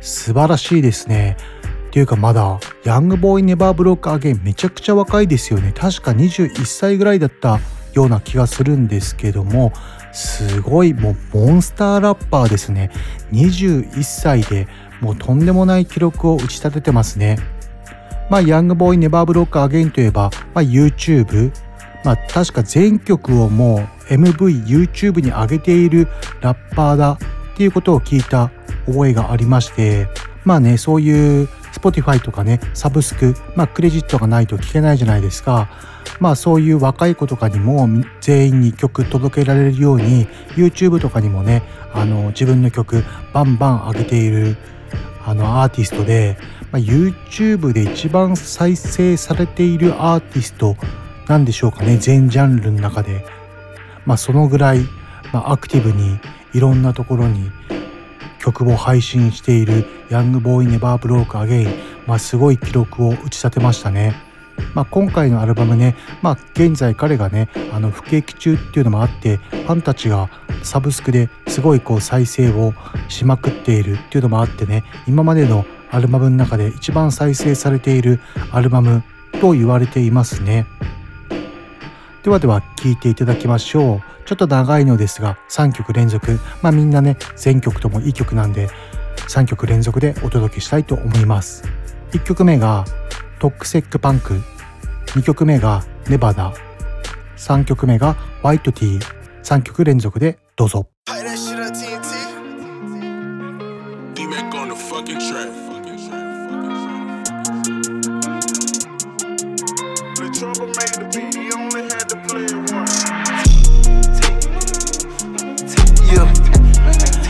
[0.00, 1.36] 素晴らしいですね。
[1.88, 5.72] っていうかまだヤングボーイネバーブロックアゲインめちゃくちゃ若いですよね。
[5.72, 7.60] 確か21歳ぐらいだった
[7.94, 9.72] ような気がするんですけども
[10.12, 12.90] すごいもうモンスターラッパーですね。
[13.32, 14.66] 21歳で
[15.00, 17.38] もうとんでもない記録を打ち立ててますね。
[18.28, 21.52] まあヤングボーイネバーブロックアゲインといえば、まあ、YouTube
[22.04, 26.08] まあ確か全曲をもう MV YouTube に上げている
[26.40, 27.12] ラッパーだ
[27.54, 28.50] っていうことを聞いた
[28.86, 30.08] 覚えがありまして
[30.44, 35.68] まあねそういう Spotify とかねサブスクまあクレジットがないと聞けないじゃないですか。
[36.20, 37.88] まあそういう若い子とかにも
[38.20, 41.62] 全員に曲届けられるように YouTube とかにもね
[41.92, 44.56] あの自分の曲バンバン上げている
[45.26, 46.36] あのアーティストで、
[46.70, 50.76] まあ、YouTube で一番再生されているアーティスト
[51.28, 53.24] なんでしょうかね全ジャンルの中で
[54.04, 54.80] まあそのぐらい、
[55.32, 56.18] まあ、アクティブに
[56.52, 57.50] いろんなところに
[58.38, 61.68] 曲を配信しているヤングボーイネバーブロークアゲイン、
[62.06, 64.14] まあ、すごい記録を打ち立てましたね。
[64.74, 70.30] まあ、今回のアルバムね、まあ、現在彼がねあの服役中っていうのもあってファンたちが
[70.62, 72.72] サブスクですごいこう再生を
[73.08, 78.20] しまくっているっていうのもあってね今までのアルバムの中で一番再生されている
[78.52, 79.02] アルバム
[79.40, 80.66] と言われていますね。
[82.24, 84.00] ではでは聴いていただきましょう。
[84.24, 86.40] ちょっと長いのですが3曲連続。
[86.62, 88.70] まあみんなね全曲ともいい曲なんで
[89.28, 91.64] 3曲連続でお届けしたいと思います。
[92.12, 92.86] 1曲目が
[93.40, 94.40] トックセックパンク。
[95.08, 96.54] 2曲目がネバダ。
[97.36, 99.02] 3曲目がホワイトティー。
[99.42, 100.86] 3曲連続でどうぞ。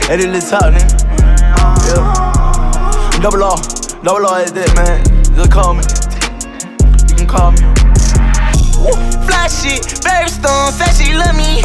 [0.06, 0.60] Hey, this little eh?
[0.60, 1.00] talk, nigga.
[1.88, 3.20] Yeah.
[3.22, 3.56] Double R,
[4.04, 5.00] double R is that, man.
[5.32, 5.80] Just call me.
[7.08, 7.64] You can call me.
[9.24, 11.64] Fly shit, very stone, said she love me.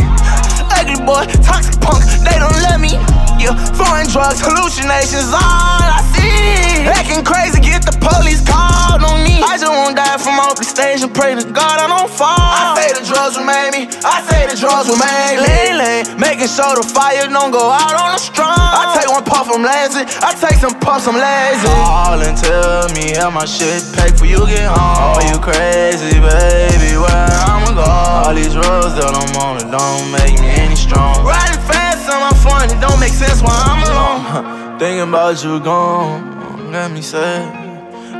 [0.71, 2.95] Ugly boy, toxic punk, they don't love me.
[3.39, 6.83] Yeah, foreign drugs, hallucinations, all I see.
[6.83, 9.39] Acting crazy, get the police called on me.
[9.39, 12.35] I just won't die from off the stage and pray to God I don't fall.
[12.35, 15.71] I say the drugs will make me, I say the drugs will make me.
[15.79, 18.59] Lean, making sure the fire don't go out on the strong.
[18.59, 20.03] I take one puff, I'm lazy.
[20.19, 21.71] I take some puffs, I'm lazy.
[21.79, 25.15] Call and tell me how my shit paid for you get home.
[25.15, 27.87] Oh, you crazy, baby, where I'ma go?
[27.87, 31.23] All these drugs that I'm on, it don't make me any strong.
[31.23, 34.21] Riding fast on my phone, it don't make sense while I'm alone.
[34.25, 37.69] Uh, thinking about you gone, got me sad.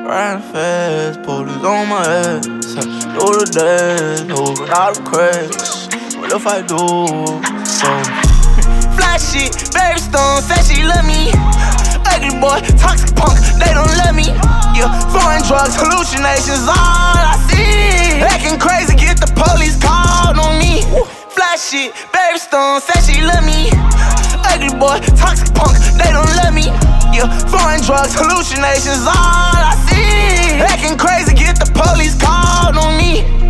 [0.06, 2.46] Riding fast, police on my ass.
[2.46, 5.90] Do the dash, hoping I'll crash.
[6.18, 6.78] What if I do?
[7.66, 7.90] So.
[8.98, 11.32] Fly shit, very stone, said she love me.
[12.10, 14.30] Ugly boy, toxic punk, they don't love me.
[14.78, 18.22] Yeah, foreign drugs, hallucinations, all I see.
[18.22, 20.86] Acting crazy, get the police called on me.
[21.60, 23.70] Shit, very stone, said she love me.
[24.48, 26.72] Ugly boy, toxic punk, they don't love me.
[27.12, 30.56] Yeah, foreign drugs, hallucinations, all I see.
[30.64, 33.49] Acting crazy, get the police called on me.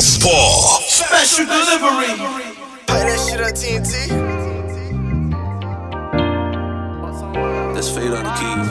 [0.00, 0.80] Southpaw.
[0.82, 2.12] Special delivery.
[2.86, 3.94] Play that shit on TNT.
[7.74, 8.68] Let's fade on the keys.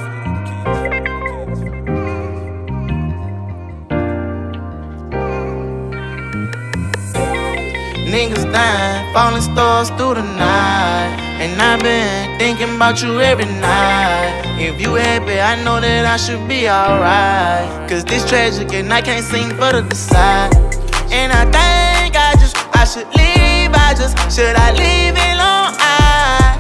[8.06, 11.18] Niggas dying, falling stars through the night.
[11.42, 14.44] And I've been thinking about you every night.
[14.60, 17.90] If you happy, I know that I should be alright.
[17.90, 20.65] Cause this tragic and I can't sing for the decide.
[21.12, 23.72] And I think I just, I should leave.
[23.74, 25.74] I just, should I leave it long?
[25.78, 26.58] I,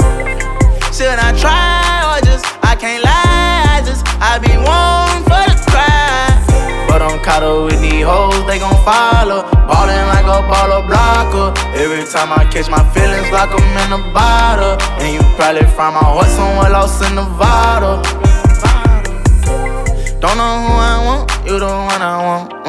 [0.93, 3.65] should I try or just, I can't lie.
[3.75, 6.29] I just, I be one for the cry.
[6.87, 9.43] But I'm caught up with these hoes, they gon' follow.
[9.67, 11.51] Ballin' like a baller blocker.
[11.75, 14.77] Every time I catch my feelings, like I'm in a bottle.
[15.01, 18.01] And you probably find my heart somewhere lost in Nevada.
[20.21, 22.64] Don't know who I want, you the one I want.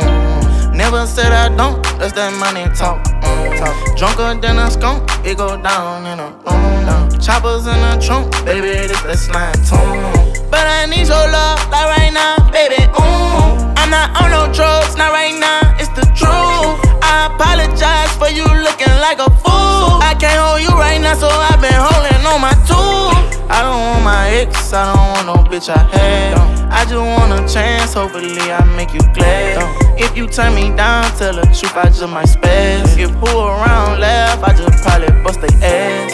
[0.76, 0.78] Mm.
[0.78, 3.02] Never said I don't, that's that money talk.
[3.24, 3.58] Mm.
[3.58, 3.96] talk.
[3.96, 6.84] Drunker than a skunk, it go down in a room.
[6.84, 7.10] Down.
[7.18, 10.50] Choppers in the trunk, baby, this that slime tune.
[10.50, 12.84] But I need your love, like right now, baby.
[12.92, 13.56] Ooh.
[13.80, 16.76] I'm not on no drugs, not right now, it's the truth.
[17.02, 19.96] I apologize for you looking like a fool.
[20.04, 23.15] I can't hold you right now, so I've been holding on my tool.
[23.48, 26.34] I don't want my ex, I don't want no bitch I had.
[26.70, 29.62] I just want a chance, hopefully I make you glad.
[29.98, 32.98] If you turn me down, tell the truth, I just might spaz.
[32.98, 36.12] If who around laugh, I just probably bust they ass.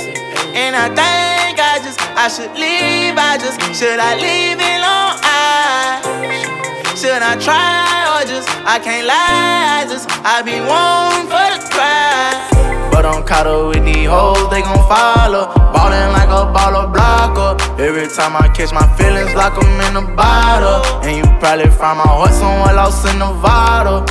[0.54, 5.16] And I think I just, I should leave, I just, should I leave it long?
[5.24, 11.48] I, should I try or just, I can't lie, I just, I be one for
[11.48, 12.51] the cry.
[12.92, 15.48] But I'm caught up with these hoes, they gon' follow.
[15.72, 17.56] Ballin' like a baller blocker.
[17.80, 20.84] Every time I catch my feelings, like I'm in a bottle.
[21.02, 24.04] And you probably find my heart somewhere lost in Nevada.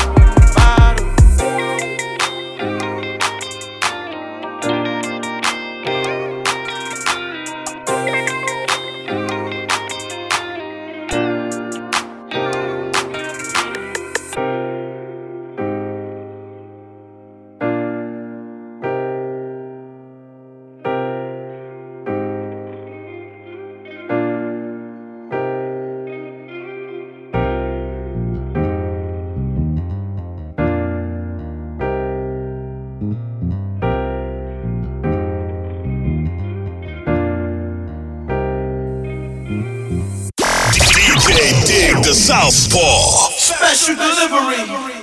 [42.32, 43.28] Southpaw.
[43.36, 45.01] Special delivery.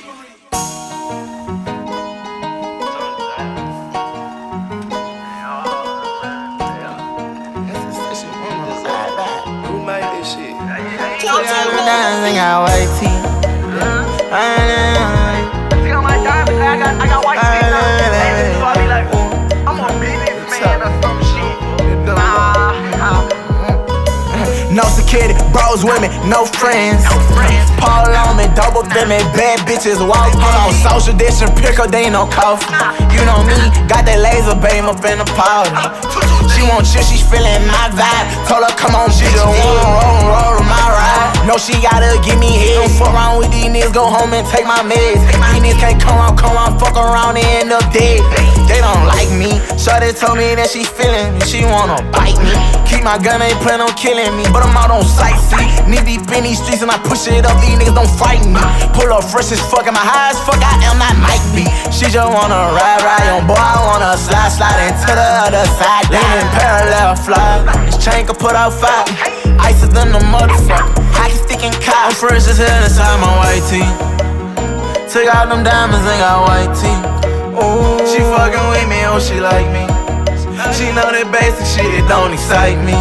[25.69, 27.05] Bros with me, no friends.
[27.79, 30.33] Paul on me, double me, bad bitches walk.
[30.33, 32.73] Hold on, social distance, pick up, they ain't no coffee.
[33.12, 33.55] You know me,
[33.89, 36.38] got that laser beam up in the powder.
[36.53, 38.26] She want shit, she's feeling my vibe.
[38.49, 41.46] Told her, come on, she just wanna roll, roll my ride.
[41.46, 42.84] No, she gotta give me head.
[42.84, 45.20] Don't fuck around with these niggas, go home and take my meds.
[45.24, 48.20] These niggas can't come around, come around, fuck around and end up dead.
[48.68, 49.61] They don't like me.
[49.80, 52.53] Shorty told me that she feeling me, she wanna bite me.
[52.84, 55.68] Keep my gun, ain't plan on killing me, but I'm out on sightsee.
[55.88, 58.61] Knee deep in these streets and I push it up, these niggas don't frighten me.
[58.92, 61.64] Pull up fresh as fuck, and my high as fuck, I am not Mike B.
[61.88, 66.12] She just wanna ride, ride on, boy, I wanna slide, slide into the other side.
[66.39, 69.03] Leaning parallel fly, this chain can put out fire.
[69.59, 72.14] Icer in the motherfucker, hockey stick and cotton.
[72.14, 73.82] Fresh as hell inside my white tee.
[75.11, 77.03] Took out them diamonds and got white teeth.
[77.59, 79.82] Ooh, she fucking with me, oh, she like me.
[80.78, 82.95] She know that basic shit, it don't excite me.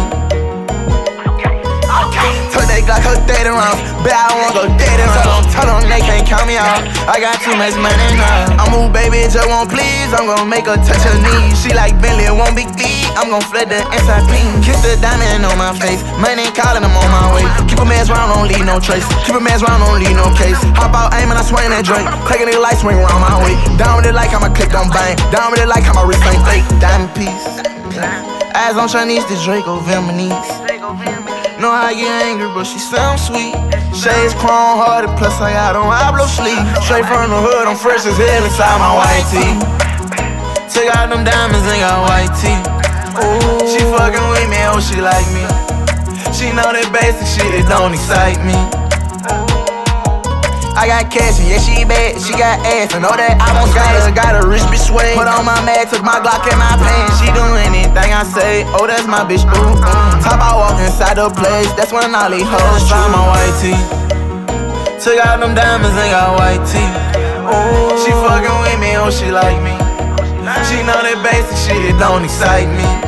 [2.50, 3.78] Took that Glock, her data rounds.
[4.02, 5.46] Bet I won't go dead around.
[5.54, 6.82] Tell them they can't count me out.
[7.06, 8.58] I got too much money now.
[8.58, 10.10] I move, baby, just won't please.
[10.10, 11.54] I'm gonna make her touch her knees.
[11.62, 12.97] She like Bentley, won't be deep.
[13.16, 14.44] I'm gonna flood the inside pink.
[14.60, 16.02] Kiss the diamond on my face.
[16.20, 17.46] Money calling, I'm on my way.
[17.70, 19.06] Keep a man's round, don't leave no trace.
[19.24, 20.58] Keep a man's round, don't leave no case.
[20.76, 22.04] Hop out, aim, and I swing that drink.
[22.28, 23.54] Take a nigga light, swing around my way.
[23.78, 25.16] Down with it like I'm a click on bang.
[25.32, 26.66] Down with it like I'm a wrist ain't fake.
[26.82, 27.46] Diamond piece.
[28.54, 30.68] Eyes on Chinese, the Draco Vietnamese.
[31.58, 33.50] Know how get angry, but she sounds sweet.
[33.90, 36.62] Shades chrome hearted, plus I got on Pablo sleep.
[36.86, 39.58] Straight from the hood, I'm fresh as hell inside my white tee.
[40.70, 42.67] Took out them diamonds and got white teeth.
[43.18, 45.42] Ooh, she fucking with me, oh she like me.
[46.30, 48.54] She know that basic shit, it don't excite me.
[50.78, 52.94] I got cash and yeah, she bad, she got ass.
[52.94, 55.10] I know that I won't got her, got a rich bitch sway.
[55.18, 57.18] Put on my mag, took my Glock in my pants.
[57.18, 59.74] She do anything I say, oh that's my bitch, ooh.
[59.74, 60.22] Mm.
[60.22, 63.82] Top I walk inside the place, that's when all these hoes try my white tee.
[65.02, 66.94] Took out them diamonds and got white teeth.
[67.42, 69.74] Ooh, she fucking with me, oh she like me.
[70.70, 73.07] She know that basic shit, it don't excite me.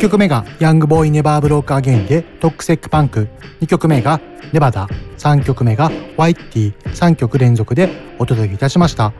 [0.00, 3.28] 1曲目がヤングボーイネバーブロークアゲインでトックセックパンク
[3.60, 4.18] 2曲目が
[4.50, 4.88] ネバダ
[5.18, 9.12] 3曲目がワイティ3曲連続でお届けいたしました。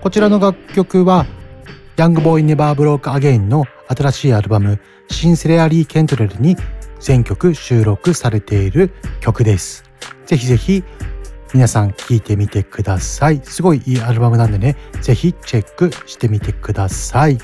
[0.00, 1.26] こちらの楽曲は
[1.96, 4.78] ヤングボーイネバーブロークアゲインの新しいアルバム
[5.08, 6.56] シンセレアリー・ケントレルに
[7.00, 9.82] 全曲収録されている曲です。
[10.24, 10.84] ぜひぜひ
[11.52, 13.40] 皆さん聴いてみてください。
[13.42, 17.38] すごいいいアルバムなんでねぜひチェックしてみてください。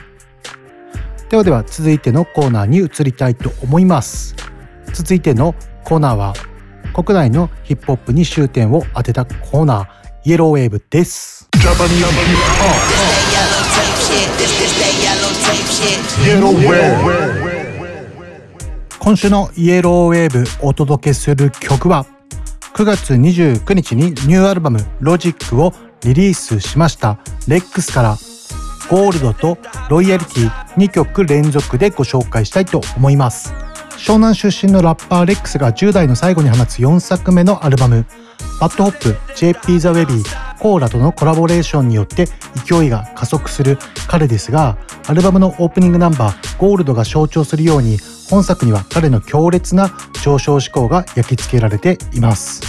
[1.31, 4.35] ではでは続いてのコーナーに移りたいと思います。
[4.93, 5.55] 続いての
[5.85, 6.35] コーナーは
[6.93, 9.87] 国内のヒップホップに終点を当てたコーナー
[10.25, 11.49] イエローウェーブです。
[18.99, 22.07] 今週のイエローウェーブお届けする曲は
[22.75, 25.73] 9月29日にニューアルバムロジックを
[26.03, 27.19] リリースしました。
[27.49, 28.17] レックスから
[28.89, 29.59] ゴールドと
[29.89, 33.53] ロイヤリティ2曲連続でご紹介したいと思います。
[33.97, 38.05] 湘南出身のラッパーレックスが10代の最後に放つ4作目のアルバム。
[38.61, 42.27] バッドホップ JP ザ・ウェビーコーラとのコラボレーションによって
[42.65, 43.79] 勢いが加速する
[44.09, 47.99] 彼ですがアルバムのオープニングナンバーゴールドが象徴するように
[48.31, 49.91] 本作には彼の強烈な
[50.23, 52.63] 上昇志向が焼き付けられています。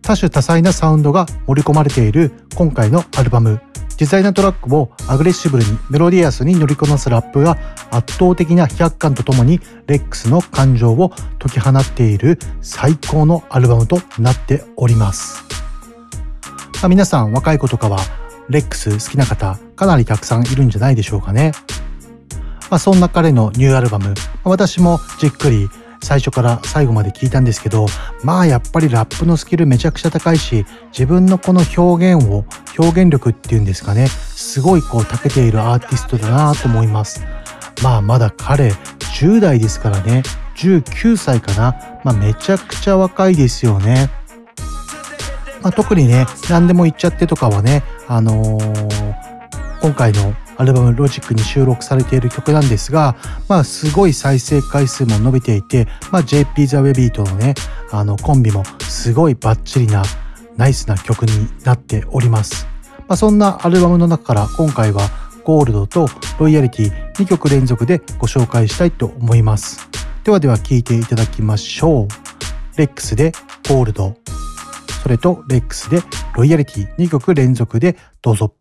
[0.00, 3.60] 多種多彩なサウンドが盛り込まれている今回のアルバム。
[4.00, 7.56] 自在なトラックをアグレッシブルにメロディアスに乗りこなすラップが
[7.90, 15.44] 圧倒的な飛躍感とともにレックスの感情を解き放っている最高のアルバムとなっております、
[16.74, 18.00] まあ、皆さん若い子とかは
[18.48, 21.52] レックス好きな方かなりたくさんいるんじゃないでしょうかね、
[22.70, 24.14] まあ、そんな彼のニューアルバム。
[24.42, 25.68] 私もじっくり
[26.04, 27.86] 最初から最後まで聞いたんですけど
[28.22, 32.44] まあやっぱりラップのスキルめちゃくちゃ高いし自分のこの表現を
[32.78, 37.24] 表現力っていうんですかねすごいこう長けているアーティストだなと思います。
[37.82, 38.70] まあまだ彼
[39.18, 40.22] 10代ですからね
[40.56, 44.10] 19歳かな、まあ、めちゃくちゃ若いですよね。
[45.62, 49.23] まあ、特にね何でも言っちゃってとかはねあのー、
[49.84, 53.16] 今回のアルバム「ロジックに収録されている曲なんですが、
[53.50, 57.54] まあ、すごい再生回数も伸びていて、まあ、JP ザ・ウェビーとのね
[57.90, 60.02] あのコンビもすごいバッチリな
[60.56, 62.66] ナイスな曲になっております、
[63.00, 65.02] まあ、そんなアルバムの中から今回は
[65.44, 66.08] ゴールドと
[66.38, 69.86] ロイヤリティ2曲連続でご紹介したいと思います。
[70.24, 72.78] ではでは聴いていただきましょう。
[72.78, 73.32] レックスで
[73.68, 74.16] ゴールド。
[75.02, 76.00] それとレックスで
[76.34, 78.54] ロイヤリティ2曲連続でどうぞ。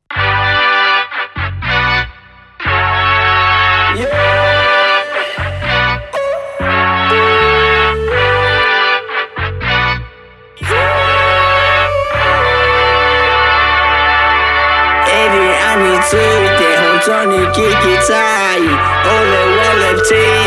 [17.54, 18.66] kick it tight.
[19.06, 20.10] one left.
[20.10, 20.43] team.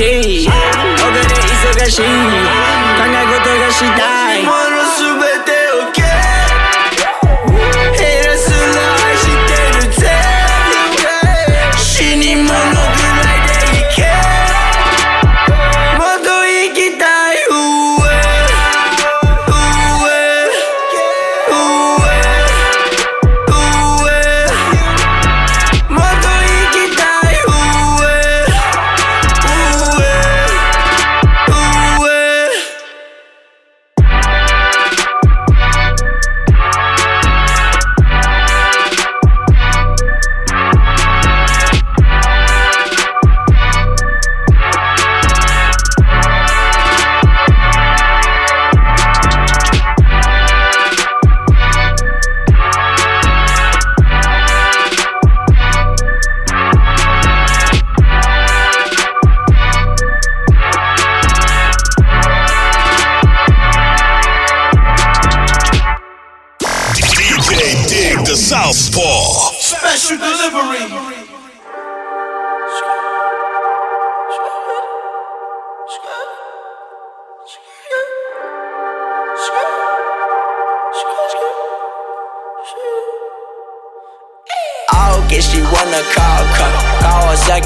[0.00, 0.48] しい。
[0.48, 2.02] お金忙しい。
[2.02, 2.08] 考
[3.04, 4.19] え事がしたい。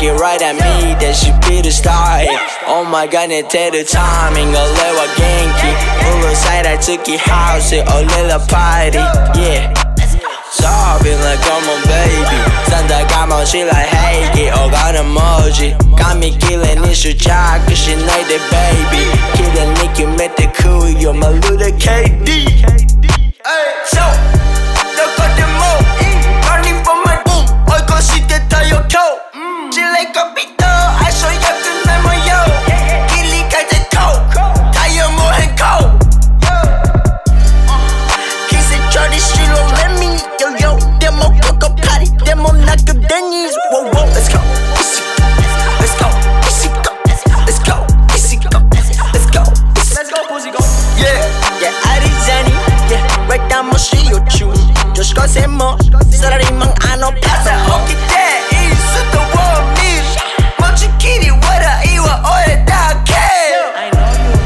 [0.04, 2.28] looking right at me, that should be the start.
[2.28, 2.28] Ay.
[2.66, 5.72] Oh my god, 내 the timing, 얼레와 genki.
[6.04, 8.98] 물론 사이다 특히 house, little party.
[9.38, 9.72] Yeah.
[10.50, 12.38] Sobbing like I'm a baby.
[12.68, 15.74] Santa got my shit like, hey, get all got emoji.
[15.96, 19.02] Got me killing, it's your child, cause she like the baby.
[19.34, 22.46] Kill the nigga, met the cool, you're my little KD.
[23.44, 24.43] Hey, so.
[55.34, 55.76] 女子高生も
[56.12, 57.50] サラリーマンあのパス。
[57.90, 58.14] 起きて
[58.54, 61.42] いいすとウォーミー持ちきり笑
[61.90, 63.18] いは俺だけ。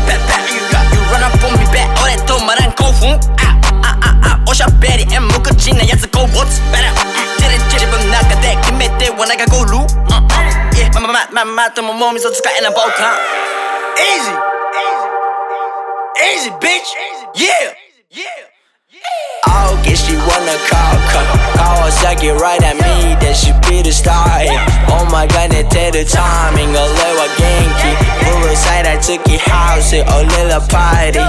[0.09, 3.21] Bet bet you got you run up on me bet 俺止まらん興奮。
[3.37, 6.89] ああああおしゃべりえ無口なやつ Go what's better
[7.37, 9.85] ジレジレ自分の中で決めてはなんかゴール。
[10.73, 13.13] Yeah まままままとももみそ使えな僕は
[14.01, 14.33] Easy
[16.17, 16.97] Easy bitch
[17.35, 18.57] Yeah
[19.47, 21.27] Oh, guess she wanna call, call,
[21.57, 24.43] call her, suck it right at me, then she be the star.
[24.43, 24.65] Yeah.
[24.93, 27.93] Oh my god, it take the timing, a little genki.
[28.25, 31.23] Pull aside, I took your house, a little party.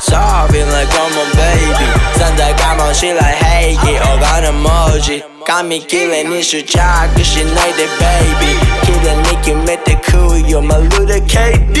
[0.00, 1.86] Sobbing like I'm a baby.
[2.18, 5.22] Santa got my shit like, hey, get all got emoji.
[5.46, 8.52] Got me killing, it's your child, cause she know the baby.
[8.86, 11.76] Killing, Nicky, met the cool, you're my little KD.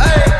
[0.00, 0.31] Hey.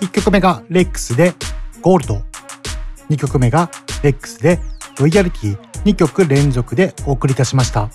[0.00, 1.34] 1曲目がレックスで
[1.82, 2.22] ゴールド。
[3.08, 3.70] 2曲目が
[4.02, 4.58] レックスで
[4.98, 7.90] ロイヤリティ2曲連続でお送りいたしました。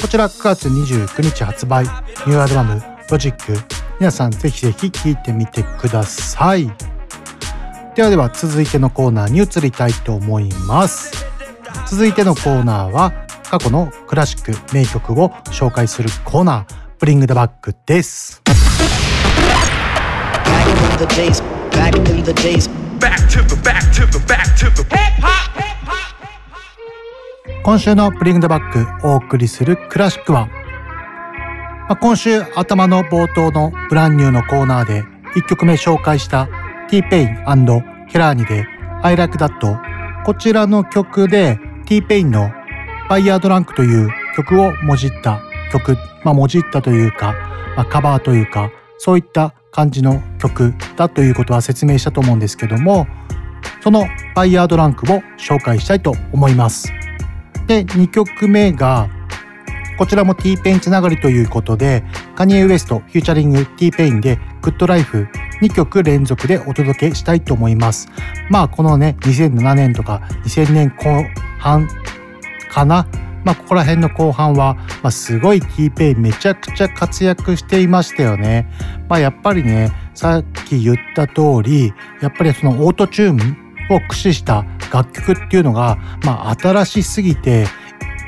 [0.00, 1.82] こちら9月29日発売。
[1.82, 2.80] ニューアルバム
[3.10, 3.58] ロジック。
[3.98, 6.70] 皆さんぜひぜひ聴いてみてください。
[7.96, 11.26] ではでは続いてのコーナーに移りたいと思います。
[11.88, 13.12] 続いてのコーナーは
[13.50, 16.85] 過去のクラシック名曲を紹介するコーナー。
[16.98, 18.42] プリングダバッグです。
[27.62, 30.50] 今週のプリングダバッグお送りする classic one。
[32.00, 35.04] 今週頭の冒頭の brand new のコーナーで
[35.36, 36.48] 一曲目紹介した
[36.88, 37.44] T ペイン＆
[38.10, 38.66] ケラーニで
[39.02, 39.50] I Like That。
[40.24, 42.54] こちらの曲で T ペインの Buy
[43.10, 45.42] U a Drank という曲をもじった
[45.72, 47.34] 曲、まあ、もじったというか、
[47.76, 53.06] まあ、カバーというかそういった感じの曲だということは説明したと思うんですけども
[53.82, 56.92] その「ファイヤードランク」を紹介したいと思います。
[57.66, 59.08] で2曲目が
[59.98, 62.04] こちらも T-Pain つながりということで
[62.34, 65.28] カニエ・ウエストフューチャリング T-Pain で「グッドライフ
[65.62, 68.08] 2曲連続でお届けしたいと思います。
[68.50, 71.24] まあこのね2007年とか2000年後
[71.58, 71.88] 半
[72.70, 73.06] かな
[73.46, 78.68] まあ、ここら辺の後半は、まあ、すごいキーペイめちゃくちゃ活躍していましたよね。
[79.08, 87.68] まあ、やっぱりね、さっき言った通り、やっぱりそのオートチューンを駆使した楽曲っていうのが、まあ、新しすぎて、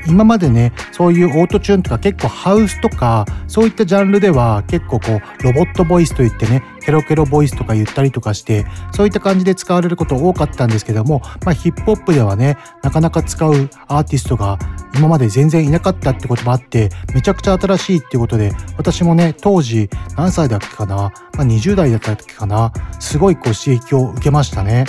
[0.09, 13.52] 今までねそういうオートチューンとか結構ハウスとかそういったジャンルでは結構こうロボットボイスといってねケロケロボイスとか言ったりとかしてそういった感じで使われること多かったんですけども、まあ、ヒップホップではねなかなか使う
[13.86, 14.59] アーティストが
[14.94, 24.86] 今まで全然いなかったってこともあってめちゃくちゃ新しいっていうことで私もね当時何歳だっけかな、まあ、20代だったっけかなすごいこう刺激を受けましたね。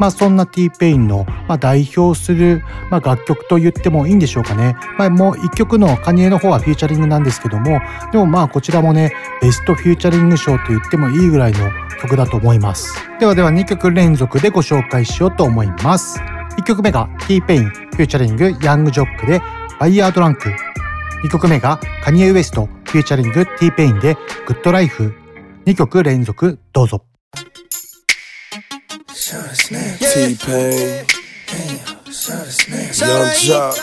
[0.00, 4.74] まあ、そんな T-Pain の、まあ、代表する、まあ、楽曲と言ってもいいんでしょうかね。
[4.98, 7.80] まあ、もう一曲のカニエの方はフューチャリングなんですけども、
[8.10, 11.70] でもまあこちらもね、ベストフューチャリング賞と言ってもいいぐらいの
[12.00, 12.94] 曲だと思います。
[13.20, 16.18] ではでは2曲連続でご紹介しようと思います。
[16.56, 19.42] 1曲目が T-Pain フューチャリングヤングジョックで
[19.78, 20.50] バイヤードランク。
[21.24, 25.12] 2曲目がカニエ・ウエストフューチャリング T-Pain でグッドライフ。
[25.66, 27.09] 2曲連続どうぞ。
[29.30, 29.36] T
[30.34, 31.06] Pain,
[32.98, 33.76] Young Jock.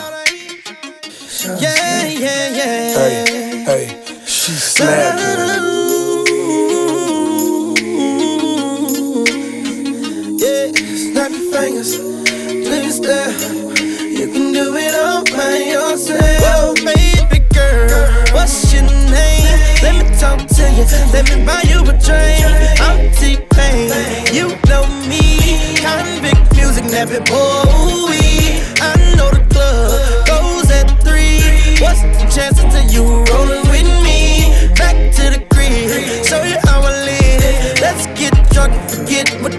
[1.61, 2.97] Yeah, yeah, yeah.
[2.97, 3.87] Hey, hey,
[4.25, 5.67] she snapping.
[10.37, 13.31] Yeah, snap your fingers, please there.
[14.11, 18.11] You can do it all by yourself, Oh, baby girl.
[18.33, 19.46] What's your name?
[19.81, 20.85] Let me talk to you.
[21.13, 22.43] Let me buy you a drink.
[22.81, 23.91] I'm T Pain.
[24.33, 25.75] You know me.
[25.77, 28.17] Convict music, nappy boy.
[28.81, 31.77] I know the club goes at three.
[31.79, 34.49] What's the chances of you rolling with me?
[34.75, 37.79] Back to the crib, show you how I live.
[37.79, 39.56] Let's get drunk, and forget what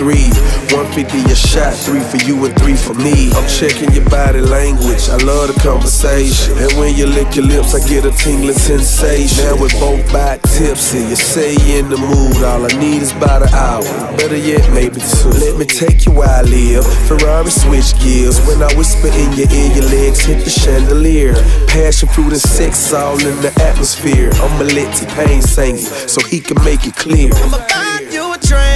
[0.00, 0.32] Three.
[0.72, 3.28] 150 a shot, three for you and three for me.
[3.36, 5.10] I'm checking your body language.
[5.12, 6.56] I love the conversation.
[6.56, 9.44] And when you lick your lips, I get a tingling sensation.
[9.44, 11.04] Now we're both back tipsy.
[11.04, 12.40] You say you in the mood.
[12.40, 13.84] All I need is about an hour.
[14.16, 15.36] Better yet, maybe two.
[15.36, 16.88] Let me take you where I live.
[17.04, 18.40] Ferrari switch gears.
[18.48, 21.34] When I whisper in your ear, your legs hit the chandelier.
[21.68, 24.32] Passion fruit and sex all in the atmosphere.
[24.40, 27.28] I'ma let T-Pain sing it so he can make it clear.
[27.36, 28.69] I'ma buy you a drink.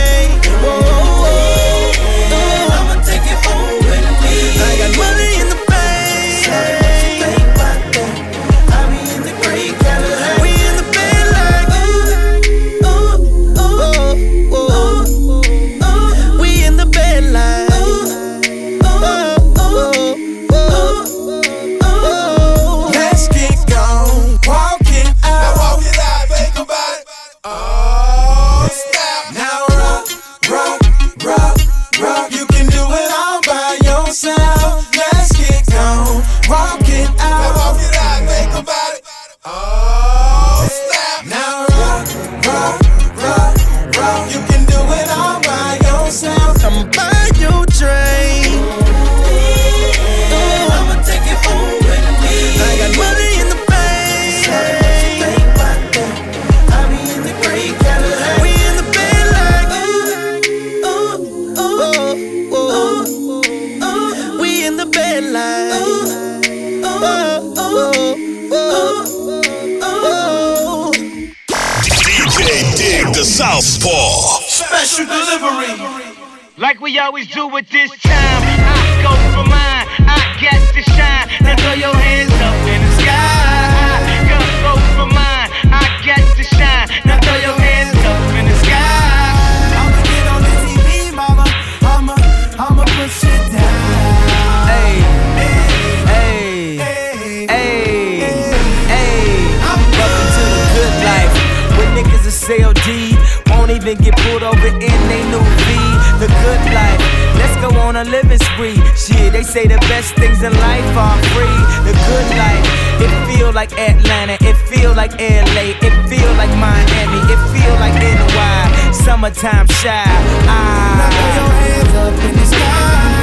[109.55, 111.59] Say the best things in life are free.
[111.87, 112.67] The good life.
[112.99, 114.37] It feel like Atlanta.
[114.43, 115.79] It feel like LA.
[115.87, 117.21] It feel like Miami.
[117.31, 118.91] It feel like NY.
[119.07, 120.11] Summertime shy.
[120.51, 120.99] Ah.
[120.99, 123.15] Now throw your hands up in the sky.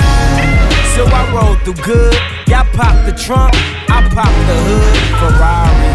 [0.96, 2.16] So I roll through good.
[2.48, 3.52] Y'all pop the trunk,
[3.92, 4.96] I pop the hood.
[5.20, 5.92] Ferrari.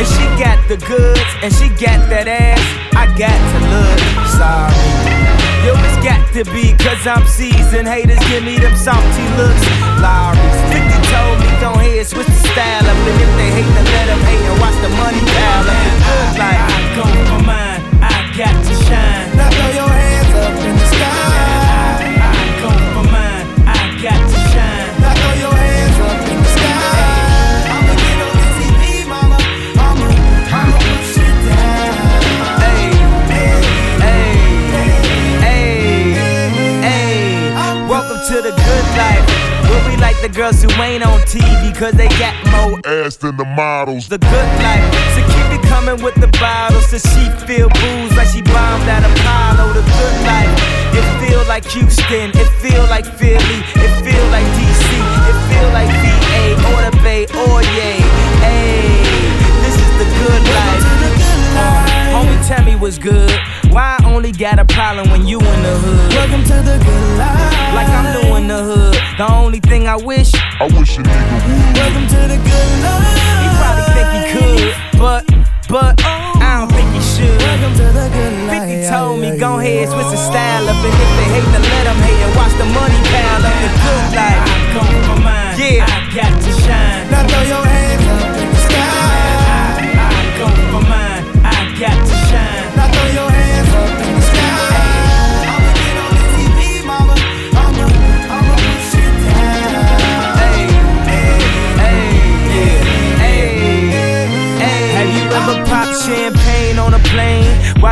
[0.00, 2.64] And she got the goods, and she got that ass.
[3.02, 3.98] I got to look
[4.34, 5.09] sorry.
[5.64, 7.86] Yo, it's got to be, cause I'm seasoned.
[7.86, 9.60] Haters give me them salty looks.
[10.00, 12.96] Lowry's 50 told me, don't hate, switch the style up.
[12.96, 15.76] And if they hate, then let them hate and watch the money pile up.
[15.84, 19.36] It looks like I go for mine, I got to shine.
[19.36, 21.39] Now throw your hands up in the sky.
[40.40, 44.08] Girls who ain't on TV cause they got more ass than the models.
[44.08, 46.88] The good life, so keep it coming with the bottles.
[46.88, 49.74] So she feel booze like she bombed at Apollo.
[49.76, 50.48] The good life,
[50.96, 54.88] it feel like Houston, it feel like Philly, it feel like DC,
[55.28, 58.00] it feel like VA or the Bay oh, or yay.
[58.40, 58.96] Hey,
[59.60, 60.84] this is the good life.
[62.16, 63.49] Homie, tell me what's good.
[64.10, 66.14] Why I only got a problem when you in the hood?
[66.18, 67.78] Welcome to the good life.
[67.78, 68.98] Like I'm doing the hood.
[69.16, 71.78] The only thing I wish, I wish a nigga would.
[71.78, 73.06] Welcome to the good life.
[73.38, 75.22] He probably think he could, but,
[75.70, 77.38] but, I don't think he should.
[77.38, 78.66] Welcome to the good life.
[78.66, 80.82] 50 told me, go ahead, switch the style up.
[80.82, 83.54] And if they hate, then let them hate and watch the money pile up.
[83.62, 84.42] The good life.
[84.42, 85.54] I come for mine.
[85.54, 85.86] Yeah.
[85.86, 87.06] I got to shine.
[87.14, 87.79] Now throw your hands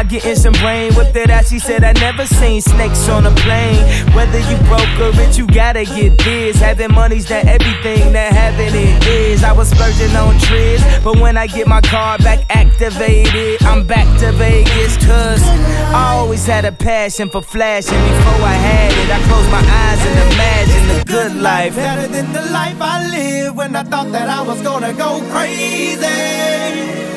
[0.09, 3.84] getting some brain with it out, she said I never seen snakes on a plane.
[4.14, 6.56] Whether you broke or rich, you gotta get this.
[6.56, 9.44] Having money's not everything that having it is.
[9.44, 14.06] I was splurging on trips, but when I get my car back activated, I'm back
[14.20, 14.96] to Vegas.
[15.04, 17.98] Cause I always had a passion for flashing.
[17.98, 21.76] Before I had it, I closed my eyes and imagine the good life.
[21.76, 27.07] Better than the life I lived when I thought that I was gonna go crazy.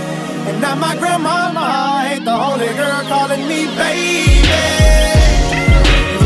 [0.51, 4.43] And now my grandmama ain't the only girl calling me baby.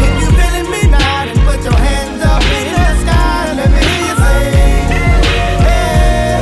[0.01, 3.69] If you feeling me now, then put your hands up in the sky and let
[3.69, 4.41] me hear you say,
[5.61, 6.41] hey,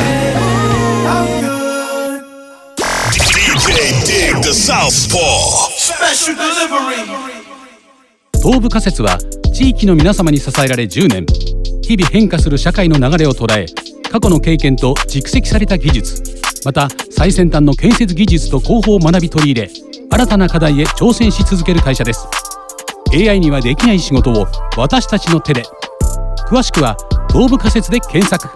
[0.00, 0.40] hey,
[1.12, 2.24] I'm good.
[3.12, 3.68] DJ
[4.08, 5.68] Dig the Southpaw.
[5.76, 7.04] Special delivery.
[8.42, 9.18] 東部仮説は
[9.52, 11.26] 地域の皆様に支えられ10年
[11.82, 13.66] 日々変化する社会の流れを捉え
[14.16, 16.22] 過去の経験と蓄積された技術
[16.64, 19.70] また最先端の建設技術と工法を学び取り入れ
[20.10, 22.26] 新たな課題へ挑戦し続ける会社です
[23.12, 24.46] AI にはできない仕事を
[24.78, 25.64] 私たちの手で
[26.48, 26.96] 詳しくは
[27.28, 28.48] 東部仮説で検索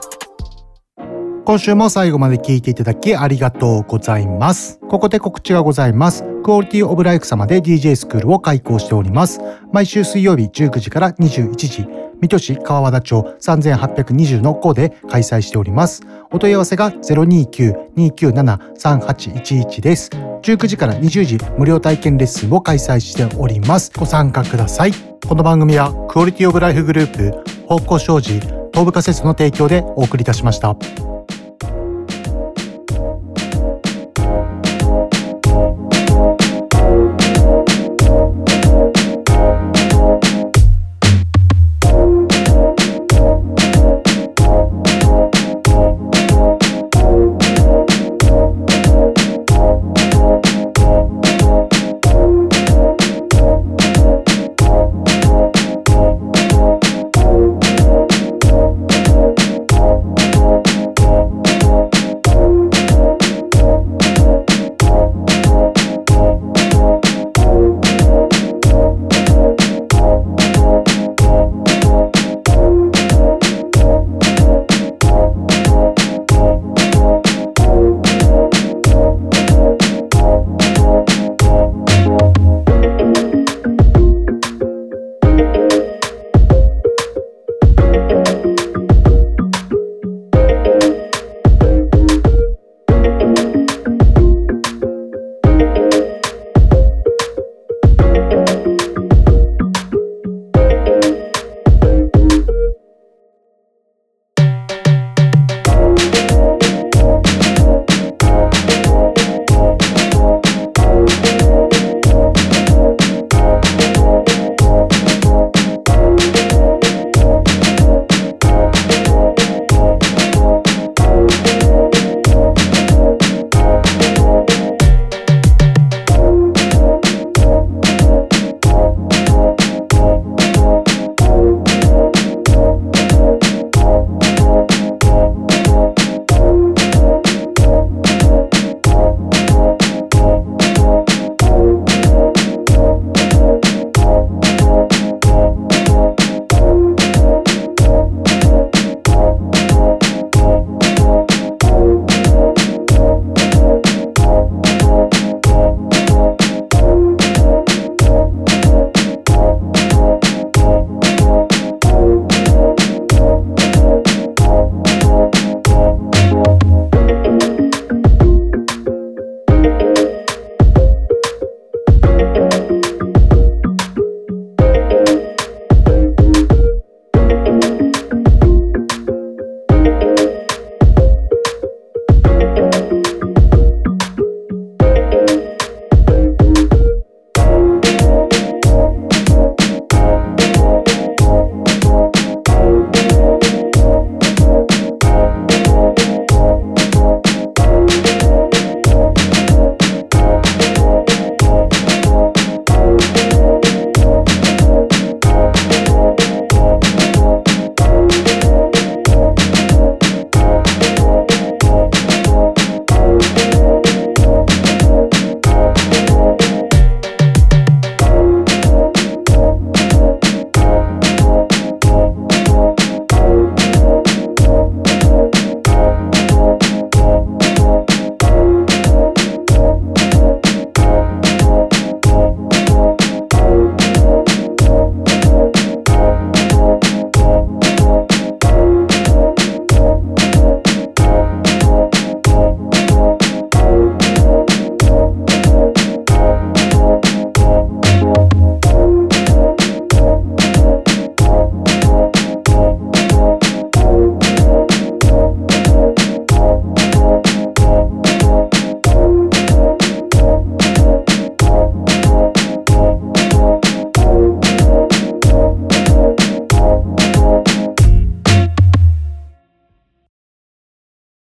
[1.44, 4.78] 今週も最後まで聞いていただきありがとうございます。
[4.88, 6.22] ここで告知がございます。
[6.44, 9.40] クオリティオブライフ様で DJ スクールを開講しております。
[9.72, 11.88] 毎週水曜日19時から21時、
[12.20, 16.02] 水戸市川和田町3820の校で開催しております。
[16.30, 20.10] お問い合わせが029-297-3811です。
[20.42, 23.90] 19時から20時無料体験レッスンを開催しております。
[23.96, 24.92] ご参加ください。
[25.26, 27.34] この番組はクオリティオブライフグループ、
[27.66, 28.40] 方向障子、
[28.72, 30.74] 東部仮説の提供でお送りいたしました。